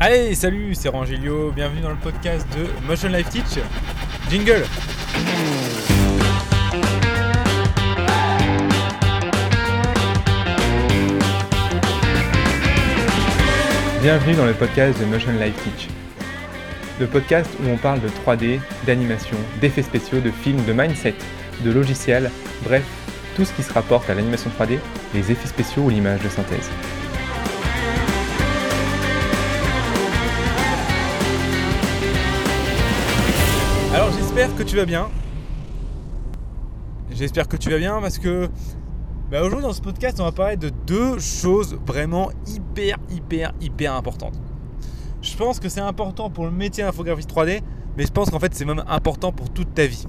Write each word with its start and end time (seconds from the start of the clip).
Allez, 0.00 0.36
salut, 0.36 0.76
c'est 0.76 0.90
Rangilio, 0.90 1.50
bienvenue 1.50 1.80
dans 1.80 1.90
le 1.90 1.96
podcast 1.96 2.46
de 2.56 2.68
Motion 2.86 3.08
Life 3.08 3.30
Teach. 3.30 3.58
Jingle 4.30 4.62
Bienvenue 14.00 14.36
dans 14.36 14.46
le 14.46 14.52
podcast 14.52 15.00
de 15.00 15.04
Motion 15.06 15.32
Life 15.32 15.56
Teach. 15.64 15.88
Le 17.00 17.08
podcast 17.08 17.50
où 17.60 17.68
on 17.68 17.76
parle 17.76 18.00
de 18.00 18.08
3D, 18.08 18.60
d'animation, 18.86 19.36
d'effets 19.60 19.82
spéciaux, 19.82 20.20
de 20.20 20.30
films, 20.30 20.64
de 20.64 20.72
mindset, 20.72 21.16
de 21.64 21.72
logiciels, 21.72 22.30
bref, 22.62 22.84
tout 23.34 23.44
ce 23.44 23.52
qui 23.52 23.64
se 23.64 23.72
rapporte 23.72 24.08
à 24.08 24.14
l'animation 24.14 24.48
3D, 24.60 24.78
les 25.12 25.32
effets 25.32 25.48
spéciaux 25.48 25.82
ou 25.82 25.90
l'image 25.90 26.22
de 26.22 26.28
synthèse. 26.28 26.70
J'espère 34.38 34.56
que 34.56 34.62
tu 34.62 34.76
vas 34.76 34.84
bien. 34.84 35.08
J'espère 37.10 37.48
que 37.48 37.56
tu 37.56 37.70
vas 37.70 37.78
bien 37.78 38.00
parce 38.00 38.18
que 38.18 38.48
bah, 39.32 39.42
aujourd'hui 39.42 39.64
dans 39.64 39.72
ce 39.72 39.80
podcast 39.80 40.20
on 40.20 40.22
va 40.22 40.30
parler 40.30 40.56
de 40.56 40.70
deux 40.86 41.18
choses 41.18 41.76
vraiment 41.84 42.30
hyper 42.46 42.98
hyper 43.10 43.52
hyper 43.60 43.94
importantes. 43.94 44.40
Je 45.22 45.36
pense 45.36 45.58
que 45.58 45.68
c'est 45.68 45.80
important 45.80 46.30
pour 46.30 46.44
le 46.44 46.52
métier 46.52 46.84
d'infographiste 46.84 47.28
3D, 47.28 47.62
mais 47.96 48.06
je 48.06 48.12
pense 48.12 48.30
qu'en 48.30 48.38
fait 48.38 48.54
c'est 48.54 48.64
même 48.64 48.84
important 48.86 49.32
pour 49.32 49.50
toute 49.50 49.74
ta 49.74 49.86
vie. 49.86 50.06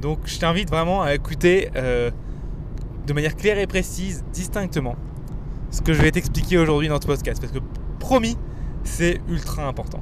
Donc 0.00 0.18
je 0.24 0.40
t'invite 0.40 0.68
vraiment 0.68 1.00
à 1.00 1.14
écouter 1.14 1.70
euh, 1.76 2.10
de 3.06 3.12
manière 3.12 3.36
claire 3.36 3.58
et 3.58 3.68
précise, 3.68 4.24
distinctement, 4.32 4.96
ce 5.70 5.82
que 5.82 5.92
je 5.92 6.02
vais 6.02 6.10
t'expliquer 6.10 6.58
aujourd'hui 6.58 6.88
dans 6.88 7.00
ce 7.00 7.06
podcast. 7.06 7.40
Parce 7.40 7.52
que 7.52 7.60
promis, 8.00 8.36
c'est 8.82 9.20
ultra 9.28 9.68
important. 9.68 10.00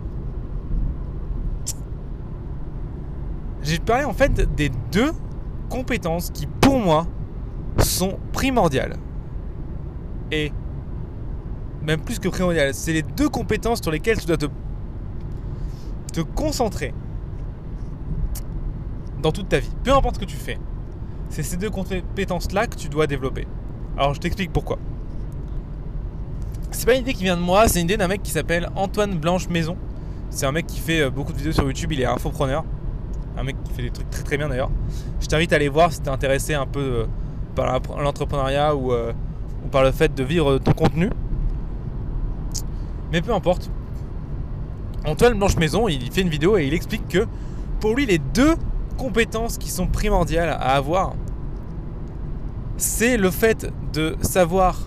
J'ai 3.63 3.79
parlé 3.79 4.05
en 4.05 4.13
fait 4.13 4.33
des 4.55 4.71
deux 4.91 5.13
compétences 5.69 6.30
qui 6.30 6.47
pour 6.47 6.79
moi 6.79 7.07
sont 7.79 8.19
primordiales. 8.33 8.97
Et 10.33 10.53
même 11.83 12.01
plus 12.01 12.19
que 12.19 12.29
primordiales, 12.29 12.75
c'est 12.75 12.93
les 12.93 13.03
deux 13.03 13.29
compétences 13.29 13.81
sur 13.83 13.91
lesquelles 13.91 14.19
tu 14.19 14.27
dois 14.27 14.37
te, 14.37 14.47
te 16.13 16.21
concentrer 16.21 16.95
dans 19.23 19.33
toute 19.33 19.49
ta 19.49 19.59
vie. 19.59 19.71
Peu 19.85 19.93
importe 19.93 20.16
ce 20.16 20.21
que 20.21 20.27
tu 20.27 20.37
fais. 20.37 20.59
C'est 21.29 21.43
ces 21.43 21.57
deux 21.57 21.71
compétences-là 21.71 22.66
que 22.66 22.77
tu 22.77 22.88
dois 22.88 23.07
développer. 23.07 23.47
Alors 23.97 24.15
je 24.15 24.21
t'explique 24.21 24.53
pourquoi. 24.53 24.79
C'est 26.71 26.87
pas 26.87 26.95
une 26.95 27.01
idée 27.01 27.15
qui 27.15 27.25
vient 27.25 27.37
de 27.37 27.43
moi, 27.43 27.69
c'est 27.69 27.81
une 27.81 27.87
idée 27.87 27.97
d'un 27.97 28.09
mec 28.09 28.23
qui 28.23 28.31
s'appelle 28.31 28.71
Antoine 28.75 29.19
Blanche 29.19 29.49
Maison. 29.49 29.77
C'est 30.31 30.47
un 30.47 30.53
mec 30.53 30.66
qui 30.66 30.79
fait 30.79 31.03
euh, 31.03 31.11
beaucoup 31.11 31.33
de 31.33 31.38
vidéos 31.38 31.53
sur 31.53 31.65
YouTube, 31.65 31.93
il 31.93 32.01
est 32.01 32.07
infopreneur 32.07 32.65
un 33.41 33.45
mec 33.45 33.57
qui 33.65 33.73
fait 33.73 33.83
des 33.83 33.91
trucs 33.91 34.10
très 34.10 34.23
très 34.23 34.37
bien 34.37 34.49
d'ailleurs. 34.49 34.71
Je 35.21 35.27
t'invite 35.27 35.52
à 35.52 35.57
aller 35.57 35.69
voir 35.69 35.93
si 35.93 36.01
t'es 36.01 36.10
intéressé 36.10 36.55
un 36.55 36.66
peu 36.66 36.80
euh, 36.80 37.07
par 37.55 37.80
l'entrepreneuriat 37.99 38.73
euh, 38.73 39.13
ou, 39.65 39.69
par 39.69 39.82
le 39.82 39.93
fait 39.93 40.15
de 40.15 40.23
vivre 40.23 40.59
ton 40.59 40.73
contenu. 40.73 41.10
Mais 43.13 43.23
peu 43.23 43.32
importe. 43.32 43.71
Antoine 45.07 45.38
Blanche 45.38 45.57
Maison, 45.57 45.88
il 45.88 46.13
fait 46.13 46.21
une 46.21 46.29
vidéo 46.29 46.59
et 46.59 46.66
il 46.66 46.74
explique 46.74 47.09
que 47.09 47.27
pour 47.80 47.95
lui, 47.97 48.05
les 48.05 48.19
deux 48.19 48.55
compétences 48.99 49.57
qui 49.57 49.71
sont 49.71 49.87
primordiales 49.87 50.51
à 50.51 50.77
avoir, 50.77 51.15
c'est 52.77 53.16
le 53.16 53.30
fait 53.30 53.73
de 53.95 54.16
savoir 54.21 54.79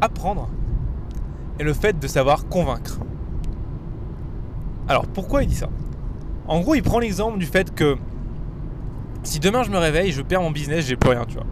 apprendre 0.00 0.48
et 1.58 1.64
le 1.64 1.72
fait 1.72 1.98
de 1.98 2.06
savoir 2.06 2.46
convaincre. 2.46 3.00
Alors 4.86 5.06
pourquoi 5.08 5.42
il 5.42 5.48
dit 5.48 5.56
ça? 5.56 5.68
En 6.50 6.58
gros, 6.58 6.74
il 6.74 6.82
prend 6.82 6.98
l'exemple 6.98 7.38
du 7.38 7.46
fait 7.46 7.72
que 7.72 7.96
si 9.22 9.38
demain 9.38 9.62
je 9.62 9.70
me 9.70 9.78
réveille, 9.78 10.10
je 10.10 10.20
perds 10.20 10.42
mon 10.42 10.50
business, 10.50 10.84
j'ai 10.84 10.96
plus 10.96 11.10
rien, 11.10 11.24
tu 11.24 11.34
vois. 11.34 11.46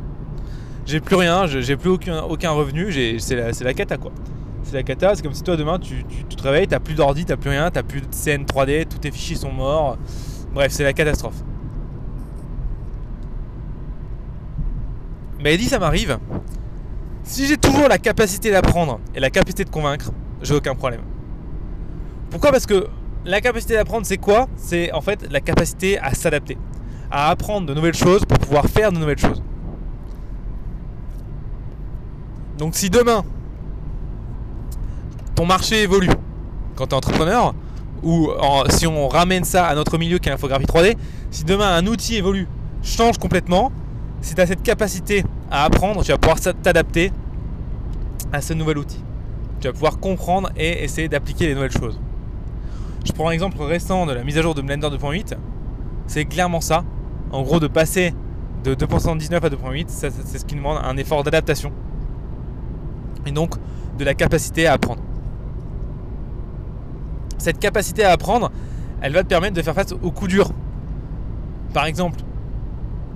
J'ai 0.86 0.98
plus 0.98 1.14
rien, 1.14 1.46
j'ai 1.46 1.76
plus 1.76 1.90
aucun, 1.90 2.50
revenu, 2.50 2.90
c'est 3.20 3.36
la, 3.62 3.74
cata 3.74 3.96
quoi. 3.96 4.10
C'est 4.64 4.74
la 4.74 4.82
cata, 4.82 5.14
c'est 5.14 5.22
comme 5.22 5.34
si 5.34 5.44
toi 5.44 5.56
demain 5.56 5.78
tu, 5.78 6.02
te 6.02 6.42
réveilles, 6.42 6.66
t'as 6.66 6.80
plus 6.80 6.94
d'ordi, 6.94 7.24
t'as 7.24 7.36
plus 7.36 7.50
rien, 7.50 7.70
t'as 7.70 7.84
plus 7.84 8.00
de 8.00 8.06
scène 8.10 8.42
3D, 8.42 8.88
tous 8.88 8.98
tes 8.98 9.12
fichiers 9.12 9.36
sont 9.36 9.52
morts. 9.52 9.98
Bref, 10.52 10.72
c'est 10.72 10.82
la 10.82 10.92
catastrophe. 10.92 11.44
Mais 15.38 15.54
il 15.54 15.58
dit 15.58 15.66
ça 15.66 15.78
m'arrive. 15.78 16.18
Si 17.22 17.46
j'ai 17.46 17.56
toujours 17.56 17.86
la 17.86 17.98
capacité 17.98 18.50
d'apprendre 18.50 18.98
et 19.14 19.20
la 19.20 19.30
capacité 19.30 19.64
de 19.64 19.70
convaincre, 19.70 20.10
j'ai 20.42 20.56
aucun 20.56 20.74
problème. 20.74 21.02
Pourquoi? 22.30 22.50
Parce 22.50 22.66
que 22.66 22.88
la 23.24 23.40
capacité 23.40 23.74
d'apprendre, 23.74 24.06
c'est 24.06 24.18
quoi? 24.18 24.48
C'est 24.56 24.92
en 24.92 25.00
fait 25.00 25.26
la 25.30 25.40
capacité 25.40 25.98
à 25.98 26.14
s'adapter, 26.14 26.56
à 27.10 27.30
apprendre 27.30 27.66
de 27.66 27.74
nouvelles 27.74 27.94
choses 27.94 28.24
pour 28.24 28.38
pouvoir 28.38 28.66
faire 28.66 28.92
de 28.92 28.98
nouvelles 28.98 29.18
choses. 29.18 29.42
Donc 32.56 32.74
si 32.74 32.90
demain, 32.90 33.24
ton 35.34 35.46
marché 35.46 35.82
évolue 35.82 36.10
quand 36.74 36.86
tu 36.86 36.90
es 36.90 36.96
entrepreneur, 36.96 37.54
ou 38.02 38.30
si 38.68 38.86
on 38.86 39.08
ramène 39.08 39.44
ça 39.44 39.66
à 39.66 39.74
notre 39.74 39.98
milieu 39.98 40.18
qui 40.18 40.28
est 40.28 40.32
l'infographie 40.32 40.66
3D, 40.66 40.96
si 41.30 41.44
demain 41.44 41.74
un 41.74 41.86
outil 41.86 42.16
évolue, 42.16 42.48
change 42.82 43.18
complètement, 43.18 43.72
si 44.20 44.34
tu 44.34 44.40
as 44.40 44.46
cette 44.46 44.62
capacité 44.62 45.24
à 45.50 45.64
apprendre, 45.64 46.02
tu 46.04 46.12
vas 46.12 46.18
pouvoir 46.18 46.40
t'adapter 46.40 47.12
à 48.32 48.40
ce 48.40 48.54
nouvel 48.54 48.78
outil. 48.78 49.02
Tu 49.60 49.66
vas 49.66 49.72
pouvoir 49.72 49.98
comprendre 49.98 50.50
et 50.56 50.84
essayer 50.84 51.08
d'appliquer 51.08 51.48
les 51.48 51.54
nouvelles 51.54 51.72
choses. 51.72 52.00
Je 53.08 53.12
prends 53.14 53.30
l'exemple 53.30 53.62
récent 53.62 54.04
de 54.04 54.12
la 54.12 54.22
mise 54.22 54.36
à 54.36 54.42
jour 54.42 54.54
de 54.54 54.60
Blender 54.60 54.88
2.8. 54.88 55.32
C'est 56.06 56.26
clairement 56.26 56.60
ça. 56.60 56.84
En 57.32 57.40
gros, 57.42 57.58
de 57.58 57.66
passer 57.66 58.12
de 58.62 58.74
2.79 58.74 59.34
à 59.34 59.48
2.8, 59.48 59.84
c'est 59.88 60.10
ce 60.10 60.44
qui 60.44 60.54
demande 60.54 60.78
un 60.84 60.94
effort 60.98 61.24
d'adaptation. 61.24 61.72
Et 63.24 63.30
donc 63.30 63.54
de 63.96 64.04
la 64.04 64.12
capacité 64.12 64.66
à 64.66 64.74
apprendre. 64.74 65.00
Cette 67.38 67.58
capacité 67.58 68.04
à 68.04 68.12
apprendre, 68.12 68.52
elle 69.00 69.14
va 69.14 69.22
te 69.22 69.28
permettre 69.28 69.54
de 69.54 69.62
faire 69.62 69.74
face 69.74 69.92
aux 69.92 70.10
coups 70.10 70.30
durs. 70.30 70.50
Par 71.72 71.86
exemple, 71.86 72.20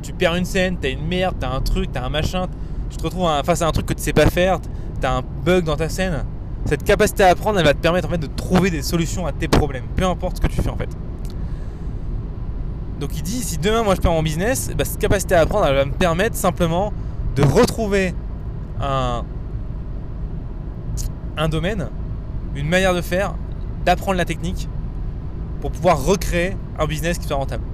tu 0.00 0.14
perds 0.14 0.36
une 0.36 0.47
scène, 0.47 0.78
t'as 0.81 0.91
une 0.91 1.06
merde, 1.06 1.36
t'as 1.38 1.50
un 1.50 1.60
truc, 1.60 1.92
t'as 1.92 2.02
un 2.02 2.08
machin, 2.08 2.47
tu 2.88 2.97
te 2.97 3.02
retrouves 3.02 3.28
face 3.44 3.60
à 3.60 3.66
un 3.66 3.72
truc 3.72 3.86
que 3.86 3.94
tu 3.94 4.02
sais 4.02 4.14
pas 4.14 4.31
faire, 4.31 4.58
t'as 5.02 5.19
un 5.19 5.22
bug 5.44 5.64
dans 5.64 5.76
ta 5.76 5.91
scène, 5.91 6.25
cette 6.64 6.84
capacité 6.84 7.24
à 7.24 7.30
apprendre, 7.30 7.58
elle 7.58 7.64
va 7.64 7.74
te 7.74 7.80
permettre 7.80 8.08
en 8.08 8.10
fait 8.10 8.18
de 8.18 8.26
trouver 8.26 8.70
des 8.70 8.82
solutions 8.82 9.26
à 9.26 9.32
tes 9.32 9.48
problèmes, 9.48 9.84
peu 9.96 10.04
importe 10.04 10.36
ce 10.36 10.40
que 10.42 10.46
tu 10.46 10.62
fais 10.62 10.70
en 10.70 10.76
fait. 10.76 10.88
Donc 13.00 13.16
il 13.16 13.22
dit, 13.22 13.42
si 13.42 13.58
demain 13.58 13.82
moi 13.82 13.94
je 13.94 14.00
perds 14.00 14.12
mon 14.12 14.22
business, 14.22 14.70
bah, 14.76 14.84
cette 14.84 15.00
capacité 15.00 15.34
à 15.34 15.40
apprendre, 15.40 15.66
elle 15.66 15.74
va 15.74 15.84
me 15.84 15.92
permettre 15.92 16.36
simplement 16.36 16.92
de 17.34 17.42
retrouver 17.42 18.14
un, 18.80 19.24
un 21.36 21.48
domaine, 21.48 21.88
une 22.54 22.68
manière 22.68 22.94
de 22.94 23.00
faire, 23.00 23.34
d'apprendre 23.84 24.18
la 24.18 24.24
technique 24.24 24.68
pour 25.60 25.72
pouvoir 25.72 26.04
recréer 26.04 26.56
un 26.78 26.86
business 26.86 27.18
qui 27.18 27.26
soit 27.26 27.36
rentable. 27.36 27.64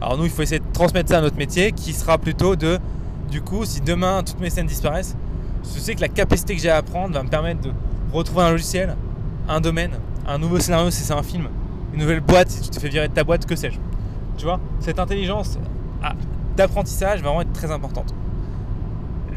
Alors 0.00 0.18
nous, 0.18 0.24
il 0.24 0.30
faut 0.30 0.42
essayer 0.42 0.58
de 0.58 0.72
transmettre 0.72 1.08
ça 1.08 1.18
à 1.18 1.20
notre 1.22 1.36
métier 1.36 1.72
qui 1.72 1.92
sera 1.92 2.18
plutôt 2.18 2.54
de, 2.54 2.78
du 3.30 3.40
coup, 3.40 3.64
si 3.64 3.80
demain 3.80 4.22
toutes 4.22 4.40
mes 4.40 4.50
scènes 4.50 4.66
disparaissent, 4.66 5.16
je 5.64 5.80
sais 5.80 5.94
que 5.94 6.00
la 6.00 6.08
capacité 6.08 6.54
que 6.54 6.60
j'ai 6.60 6.70
à 6.70 6.76
apprendre 6.76 7.14
va 7.14 7.22
me 7.22 7.28
permettre 7.28 7.62
de 7.62 7.70
retrouver 8.12 8.42
un 8.42 8.50
logiciel, 8.50 8.96
un 9.48 9.60
domaine, 9.60 9.92
un 10.26 10.38
nouveau 10.38 10.58
scénario 10.60 10.90
si 10.90 11.02
c'est 11.02 11.12
un 11.12 11.22
film, 11.22 11.48
une 11.92 12.00
nouvelle 12.00 12.20
boîte 12.20 12.50
si 12.50 12.62
tu 12.62 12.70
te 12.70 12.80
fais 12.80 12.88
virer 12.88 13.08
de 13.08 13.14
ta 13.14 13.24
boîte, 13.24 13.46
que 13.46 13.56
sais-je. 13.56 13.78
Tu 14.36 14.44
vois, 14.44 14.60
cette 14.80 14.98
intelligence 14.98 15.58
d'apprentissage 16.56 17.20
va 17.20 17.28
vraiment 17.28 17.42
être 17.42 17.52
très 17.52 17.70
importante. 17.70 18.14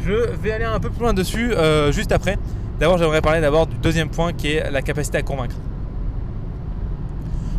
Je 0.06 0.14
vais 0.14 0.52
aller 0.52 0.66
un 0.66 0.80
peu 0.80 0.90
plus 0.90 1.02
loin 1.02 1.14
dessus 1.14 1.52
euh, 1.52 1.92
juste 1.92 2.12
après. 2.12 2.38
D'abord, 2.80 2.98
j'aimerais 2.98 3.22
parler 3.22 3.42
d'abord 3.42 3.68
du 3.68 3.76
deuxième 3.78 4.10
point 4.10 4.32
qui 4.32 4.54
est 4.54 4.72
la 4.72 4.82
capacité 4.82 5.18
à 5.18 5.22
convaincre. 5.22 5.56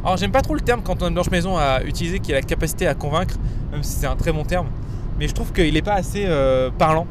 Alors, 0.03 0.17
j'aime 0.17 0.33
pas 0.33 0.41
trop 0.41 0.55
le 0.55 0.63
terme 0.63 0.83
qu'Antoine 0.83 1.13
Blanche 1.13 1.31
Maison 1.31 1.59
a 1.59 1.83
utilisé, 1.83 2.21
qui 2.21 2.33
est 2.33 2.35
la 2.35 2.43
capacité 2.43 2.87
à 2.87 2.95
convaincre, 2.95 3.35
même 3.71 3.83
si 3.83 3.99
c'est 3.99 4.07
un 4.07 4.17
très 4.17 4.33
bon 4.33 4.45
terme. 4.45 4.69
Mais 5.19 5.29
je 5.29 5.35
trouve 5.35 5.53
qu'il 5.53 5.75
n'est 5.75 5.83
pas 5.83 5.95
assez 5.95 6.25
euh, 6.27 6.71
parlant. 6.71 7.07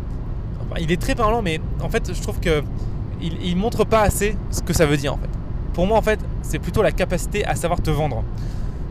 il 0.79 0.91
est 0.91 0.99
très 0.99 1.13
parlant, 1.13 1.43
mais 1.43 1.61
en 1.81 1.89
fait, 1.89 2.11
je 2.11 2.19
trouve 2.19 2.39
que 2.39 2.63
il, 3.21 3.55
montre 3.55 3.83
pas 3.83 4.01
assez 4.01 4.35
ce 4.51 4.61
que 4.61 4.73
ça 4.73 4.85
veut 4.85 4.97
dire 4.97 5.13
en 5.13 5.17
fait. 5.17 5.29
Pour 5.73 5.87
moi 5.87 5.97
en 5.97 6.01
fait, 6.01 6.19
c'est 6.41 6.59
plutôt 6.59 6.81
la 6.81 6.91
capacité 6.91 7.45
à 7.45 7.55
savoir 7.55 7.81
te 7.81 7.89
vendre. 7.89 8.23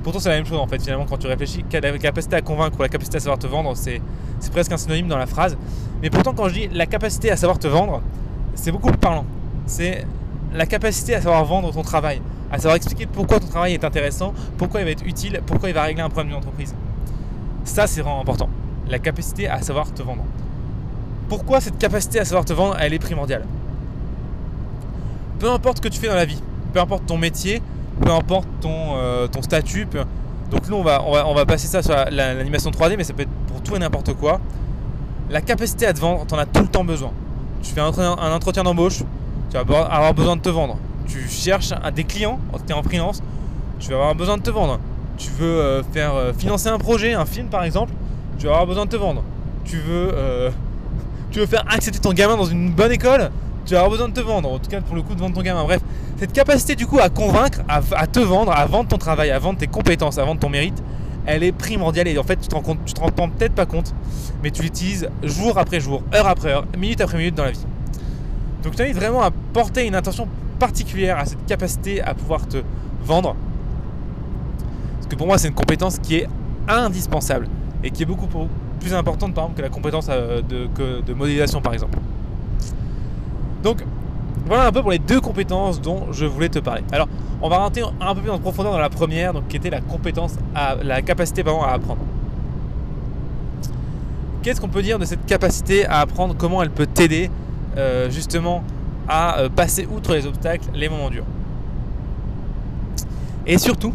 Pourtant 0.03 0.21
c'est 0.21 0.29
la 0.29 0.37
même 0.37 0.47
chose 0.47 0.59
en 0.59 0.67
fait 0.67 0.81
finalement 0.81 1.07
quand 1.09 1.17
tu 1.17 1.27
réfléchis. 1.27 1.65
La 1.73 1.99
capacité 1.99 2.37
à 2.37 2.41
convaincre 2.41 2.79
ou 2.79 2.83
la 2.83 2.89
capacité 2.89 3.17
à 3.17 3.21
savoir 3.21 3.39
te 3.39 3.47
vendre, 3.47 3.75
c'est 3.77 4.01
presque 4.53 4.73
un 4.73 4.77
synonyme 4.77 5.09
dans 5.09 5.19
la 5.19 5.27
phrase. 5.27 5.57
Mais 6.03 6.11
pourtant 6.11 6.33
quand 6.35 6.49
je 6.49 6.55
dis 6.55 6.69
la 6.69 6.87
capacité 6.87 7.31
à 7.31 7.37
savoir 7.37 7.59
te 7.59 7.67
vendre, 7.67 8.03
c'est 8.55 8.73
beaucoup 8.73 8.89
plus 8.89 8.99
parlant. 8.99 9.25
C'est 9.67 10.07
la 10.55 10.67
capacité 10.67 11.15
à 11.15 11.21
savoir 11.21 11.45
vendre 11.45 11.73
ton 11.73 11.83
travail, 11.83 12.21
à 12.51 12.57
savoir 12.57 12.77
expliquer 12.77 13.07
pourquoi 13.07 13.41
ton 13.41 13.49
travail 13.49 13.75
est 13.75 13.85
intéressant, 13.85 14.33
pourquoi 14.57 14.81
il 14.81 14.85
va 14.85 14.91
être 14.91 15.07
utile, 15.07 15.41
pourquoi 15.47 15.69
il 15.69 15.75
va 15.75 15.83
régler 15.83 16.03
un 16.03 16.09
problème 16.09 16.29
d'une 16.29 16.39
entreprise. 16.39 16.75
Ça 17.65 17.87
c'est 17.87 18.01
vraiment 18.01 18.21
important. 18.21 18.49
La 18.89 18.99
capacité 18.99 19.49
à 19.49 19.61
savoir 19.61 19.93
te 19.93 20.03
vendre. 20.03 20.25
Pourquoi 21.29 21.61
cette 21.61 21.77
capacité 21.77 22.21
à 22.21 22.25
savoir 22.25 22.47
te 22.47 22.55
vendre, 22.55 22.77
elle 22.81 22.95
est 22.95 22.99
primordiale? 22.99 23.45
Peu 25.39 25.51
importe 25.51 25.79
ce 25.79 25.83
que 25.83 25.89
tu 25.89 25.99
fais 25.99 26.09
dans 26.09 26.15
la 26.15 26.25
vie, 26.25 26.43
peu 26.73 26.81
importe 26.81 27.07
ton 27.07 27.19
métier, 27.19 27.63
peu 28.01 28.11
importe 28.11 28.49
ton, 28.61 28.97
euh, 28.97 29.27
statut. 29.41 29.87
Donc 30.51 30.69
nous, 30.69 30.77
on 30.77 30.83
va, 30.83 31.05
on, 31.05 31.35
va, 31.35 31.47
passer 31.47 31.67
ça 31.67 31.83
sur 31.83 31.95
l'animation 32.11 32.71
3D, 32.71 32.95
mais 32.97 33.05
ça 33.05 33.13
peut 33.13 33.23
être 33.23 33.31
pour 33.47 33.63
tout 33.63 33.77
et 33.77 33.79
n'importe 33.79 34.15
quoi. 34.15 34.41
La 35.31 35.41
capacité 35.43 35.87
à 35.87 35.93
te 35.93 36.01
vendre, 36.01 36.25
tu 36.27 36.35
en 36.35 36.39
as 36.39 36.47
tout 36.47 36.63
le 36.63 36.69
temps 36.69 36.85
besoin. 36.85 37.11
Tu 37.63 37.73
fais 37.73 37.81
un, 37.81 37.93
un 37.99 38.33
entretien 38.33 38.63
d'embauche, 38.63 39.01
tu 39.51 39.57
vas 39.57 39.61
avoir 39.61 40.15
besoin 40.15 40.37
de 40.37 40.41
te 40.41 40.49
vendre. 40.49 40.79
Tu 41.07 41.27
cherches 41.29 41.73
des 41.95 42.05
clients, 42.05 42.39
tu 42.67 42.73
es 42.73 42.75
en 42.75 42.83
freelance, 42.83 43.23
tu 43.79 43.91
vas 43.91 43.97
avoir 43.97 44.15
besoin 44.15 44.39
de 44.39 44.43
te 44.43 44.51
vendre. 44.51 44.79
Tu 45.19 45.31
veux 45.31 45.47
euh, 45.47 45.83
faire 45.83 46.15
euh, 46.15 46.33
financer 46.33 46.69
un 46.69 46.79
projet, 46.79 47.15
un 47.15 47.27
film 47.27 47.49
par 47.49 47.65
exemple, 47.65 47.93
tu 48.39 48.47
vas 48.47 48.53
avoir 48.53 48.67
besoin 48.67 48.85
de 48.87 48.91
te 48.91 48.97
vendre. 48.97 49.23
Tu 49.65 49.77
veux 49.77 50.13
faire 51.47 51.65
accepter 51.69 51.99
ton 51.99 52.13
gamin 52.13 52.37
dans 52.37 52.47
une 52.47 52.71
bonne 52.71 52.93
école, 52.93 53.31
tu 53.69 53.75
vas 53.75 53.81
avoir 53.81 53.91
besoin 53.91 54.09
de 54.09 54.15
te 54.15 54.21
vendre. 54.21 54.51
En 54.51 54.59
tout 54.59 54.71
cas, 54.71 54.81
pour 54.81 54.97
le 54.97 55.03
coup, 55.03 55.15
de 55.15 55.21
vendre 55.21 55.35
ton 55.35 55.43
gamin. 55.43 55.63
Bref, 55.65 55.83
cette 56.17 56.33
capacité 56.33 56.75
du 56.75 56.87
coup 56.87 56.99
à 56.99 57.11
convaincre, 57.11 57.61
à, 57.69 58.07
te 58.07 58.19
vendre, 58.19 58.51
à 58.51 58.65
vendre 58.65 58.89
ton 58.89 58.97
travail, 58.97 59.31
à 59.31 59.39
vendre 59.39 59.59
tes 59.59 59.67
compétences, 59.67 60.17
à 60.17 60.25
vendre 60.25 60.41
ton 60.41 60.49
mérite, 60.49 60.83
elle 61.27 61.43
est 61.43 61.53
primordiale. 61.53 62.09
Et 62.09 62.17
en 62.17 62.23
fait, 62.23 62.37
tu 62.37 62.49
te 62.49 62.55
rends 62.55 62.63
compte, 62.63 62.79
tu 62.87 62.95
te 62.95 63.01
rends 63.01 63.11
peut-être 63.11 63.55
pas 63.55 63.67
compte, 63.67 63.95
mais 64.43 64.51
tu 64.51 64.63
l'utilises 64.63 65.11
jour 65.23 65.59
après 65.59 65.81
jour, 65.81 66.03
heure 66.15 66.27
après 66.27 66.51
heure, 66.51 66.65
minute 66.79 67.03
après 67.03 67.19
minute 67.19 67.35
dans 67.35 67.45
la 67.45 67.51
vie. 67.51 67.65
Donc, 68.63 68.73
je 68.73 68.79
t'invite 68.79 68.97
vraiment 68.97 69.23
à 69.23 69.31
porter 69.31 69.87
une 69.87 69.95
attention 69.95 70.27
particulière 70.59 71.19
à 71.19 71.27
cette 71.27 71.45
capacité 71.45 72.01
à 72.01 72.15
pouvoir 72.15 72.49
te 72.49 72.63
vendre. 73.05 73.37
Parce 74.97 75.09
que 75.09 75.15
pour 75.15 75.27
moi, 75.27 75.37
c'est 75.37 75.49
une 75.49 75.55
compétence 75.55 75.99
qui 75.99 76.17
est 76.17 76.29
indispensable 76.67 77.49
et 77.85 77.91
qui 77.91 78.03
est 78.03 78.07
beaucoup 78.07 78.29
plus 78.81 78.95
importante 78.95 79.35
par 79.35 79.45
exemple 79.45 79.59
que 79.59 79.63
la 79.63 79.69
compétence 79.69 80.07
euh, 80.09 80.41
de, 80.41 80.69
de 81.03 81.15
modélisation 81.15 81.61
par 81.61 81.75
exemple. 81.75 81.99
Donc 83.63 83.85
voilà 84.47 84.67
un 84.67 84.73
peu 84.73 84.83
pour 84.83 84.91
les 84.91 84.99
deux 84.99 85.21
compétences 85.21 85.81
dont 85.81 86.13
je 86.13 86.25
voulais 86.25 86.49
te 86.49 86.59
parler. 86.59 86.83
Alors 86.93 87.09
on 87.43 87.49
va 87.49 87.59
rentrer 87.59 87.83
un 88.01 88.15
peu 88.15 88.23
plus 88.23 88.31
en 88.31 88.39
profondeur 88.39 88.73
dans 88.73 88.79
la 88.79 88.89
première, 88.89 89.33
donc 89.33 89.49
qui 89.49 89.57
était 89.57 89.71
la 89.71 89.81
compétence 89.81 90.37
à 90.55 90.77
la 90.83 91.03
capacité 91.03 91.43
à 91.43 91.73
apprendre. 91.73 92.01
Qu'est-ce 94.43 94.61
qu'on 94.61 94.69
peut 94.69 94.83
dire 94.83 94.99
de 94.99 95.05
cette 95.05 95.27
capacité 95.27 95.85
à 95.87 96.01
apprendre? 96.01 96.35
Comment 96.37 96.63
elle 96.63 96.71
peut 96.71 96.87
t'aider 96.87 97.31
euh, 97.77 98.09
justement 98.11 98.63
à 99.09 99.39
euh, 99.39 99.49
passer 99.49 99.87
outre 99.87 100.15
les 100.15 100.27
obstacles, 100.27 100.69
les 100.75 100.89
moments 100.89 101.11
durs? 101.11 101.25
Et 103.47 103.59
surtout, 103.59 103.93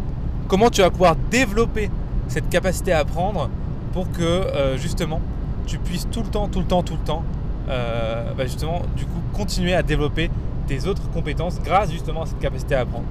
comment 0.48 0.70
tu 0.70 0.80
vas 0.82 0.90
pouvoir 0.90 1.16
développer 1.30 1.90
cette 2.28 2.48
capacité 2.48 2.92
à 2.92 3.00
apprendre 3.00 3.48
pour 3.92 4.10
que 4.10 4.22
euh, 4.22 4.76
justement 4.76 5.20
tu 5.66 5.78
puisses 5.78 6.08
tout 6.10 6.22
le 6.22 6.28
temps, 6.28 6.48
tout 6.48 6.60
le 6.60 6.66
temps, 6.66 6.82
tout 6.82 6.94
le 6.94 7.04
temps, 7.04 7.24
bah, 7.66 8.44
justement, 8.44 8.82
du 8.96 9.04
coup, 9.04 9.20
continuer 9.32 9.74
à 9.74 9.82
développer 9.82 10.30
tes 10.66 10.86
autres 10.86 11.10
compétences 11.10 11.60
grâce 11.62 11.90
justement 11.90 12.22
à 12.22 12.26
cette 12.26 12.38
capacité 12.38 12.74
à 12.74 12.80
apprendre. 12.80 13.04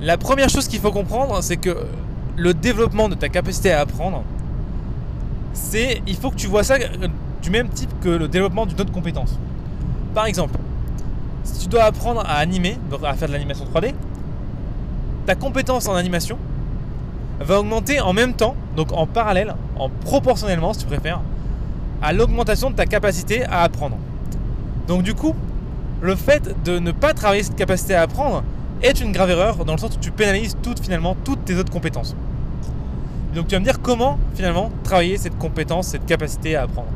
La 0.00 0.16
première 0.16 0.48
chose 0.48 0.66
qu'il 0.66 0.80
faut 0.80 0.92
comprendre, 0.92 1.42
c'est 1.42 1.58
que 1.58 1.76
le 2.36 2.54
développement 2.54 3.08
de 3.08 3.14
ta 3.14 3.28
capacité 3.28 3.70
à 3.72 3.80
apprendre, 3.80 4.22
c'est 5.52 6.00
il 6.06 6.16
faut 6.16 6.30
que 6.30 6.36
tu 6.36 6.46
vois 6.46 6.64
ça 6.64 6.76
du 7.42 7.50
même 7.50 7.68
type 7.68 7.90
que 8.00 8.08
le 8.08 8.28
développement 8.28 8.66
d'une 8.66 8.80
autre 8.80 8.92
compétence. 8.92 9.38
Par 10.14 10.26
exemple, 10.26 10.58
si 11.44 11.60
tu 11.60 11.68
dois 11.68 11.84
apprendre 11.84 12.20
à 12.20 12.34
animer, 12.34 12.78
à 13.04 13.14
faire 13.14 13.28
de 13.28 13.32
l'animation 13.32 13.64
3D, 13.64 13.92
ta 15.26 15.34
compétence 15.34 15.86
en 15.86 15.94
animation 15.94 16.38
va 17.40 17.60
augmenter 17.60 18.00
en 18.00 18.12
même 18.12 18.34
temps, 18.34 18.54
donc 18.80 18.94
en 18.94 19.06
parallèle, 19.06 19.54
en 19.78 19.90
proportionnellement 19.90 20.72
si 20.72 20.80
tu 20.80 20.86
préfères, 20.86 21.20
à 22.00 22.14
l'augmentation 22.14 22.70
de 22.70 22.76
ta 22.76 22.86
capacité 22.86 23.44
à 23.44 23.60
apprendre. 23.60 23.98
Donc 24.88 25.02
du 25.02 25.12
coup, 25.12 25.34
le 26.00 26.14
fait 26.16 26.54
de 26.64 26.78
ne 26.78 26.90
pas 26.90 27.12
travailler 27.12 27.42
cette 27.42 27.56
capacité 27.56 27.94
à 27.94 28.00
apprendre 28.00 28.42
est 28.80 29.02
une 29.02 29.12
grave 29.12 29.28
erreur 29.28 29.66
dans 29.66 29.74
le 29.74 29.78
sens 29.78 29.96
où 29.96 29.98
tu 30.00 30.10
pénalises 30.10 30.56
toutes 30.62 30.80
finalement 30.80 31.14
toutes 31.26 31.44
tes 31.44 31.56
autres 31.56 31.70
compétences. 31.70 32.16
donc 33.34 33.48
tu 33.48 33.54
vas 33.54 33.60
me 33.60 33.66
dire 33.66 33.82
comment 33.82 34.18
finalement 34.34 34.70
travailler 34.82 35.18
cette 35.18 35.36
compétence, 35.36 35.88
cette 35.88 36.06
capacité 36.06 36.56
à 36.56 36.62
apprendre. 36.62 36.88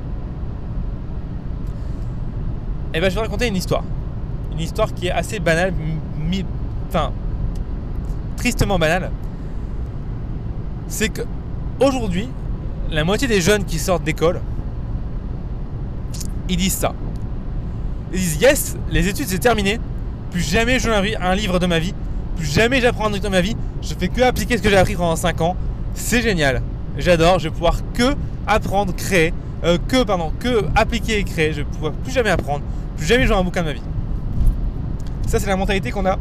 Eh 2.95 3.01
bien 3.01 3.11
je 3.11 3.15
vais 3.15 3.21
raconter 3.21 3.47
une 3.47 3.57
histoire. 3.57 3.85
Une 4.53 4.61
histoire 4.61 4.95
qui 4.95 5.09
est 5.09 5.13
assez 5.13 5.39
banale, 5.39 5.75
enfin 6.89 7.13
tristement 8.39 8.79
banale. 8.79 9.11
C'est 10.89 11.11
que 11.11 11.23
aujourd'hui, 11.81 12.29
la 12.91 13.05
moitié 13.05 13.29
des 13.29 13.41
jeunes 13.41 13.65
qui 13.65 13.79
sortent 13.79 14.05
d'école, 14.05 14.41
ils 16.49 16.57
disent 16.57 16.75
ça. 16.75 16.95
Ils 18.13 18.19
disent 18.19 18.41
yes, 18.41 18.77
les 18.91 19.09
études 19.09 19.27
c'est 19.29 19.39
terminé, 19.39 19.81
plus 20.31 20.43
jamais 20.43 20.79
je 20.79 20.89
lis 20.89 21.17
un 21.17 21.35
livre 21.35 21.59
de 21.59 21.67
ma 21.67 21.79
vie, 21.79 21.95
plus 22.37 22.47
jamais 22.47 22.81
j'apprends 22.81 23.07
un 23.07 23.11
truc 23.11 23.23
de 23.23 23.29
ma 23.29 23.41
vie, 23.41 23.57
je 23.83 23.95
fais 23.95 24.09
que 24.09 24.23
appliquer 24.23 24.57
ce 24.57 24.63
que 24.63 24.71
j'ai 24.71 24.77
appris 24.77 24.95
pendant 24.95 25.17
5 25.17 25.41
ans, 25.41 25.57
c'est 25.95 26.23
génial, 26.23 26.63
j'adore, 26.99 27.39
je 27.39 27.49
vais 27.49 27.55
pouvoir 27.55 27.79
que 27.95 28.15
apprendre, 28.47 28.95
créer, 28.95 29.33
euh, 29.65 29.79
que, 29.89 30.03
pardon, 30.05 30.33
que 30.39 30.67
appliquer 30.75 31.19
et 31.19 31.25
créer, 31.25 31.53
je 31.53 31.59
vais 31.59 31.65
pouvoir 31.65 31.93
plus 31.93 32.13
jamais 32.13 32.31
apprendre, 32.31 32.63
plus 32.97 33.07
jamais 33.07 33.27
jouer 33.27 33.37
un 33.37 33.45
bouquin 33.45 33.63
de 33.63 33.67
ma 33.67 33.73
vie. 33.73 33.83
Ça, 35.27 35.41
c'est 35.41 35.47
la 35.47 35.57
mentalité 35.57 35.91
qu'on 35.91 36.07
a 36.07 36.19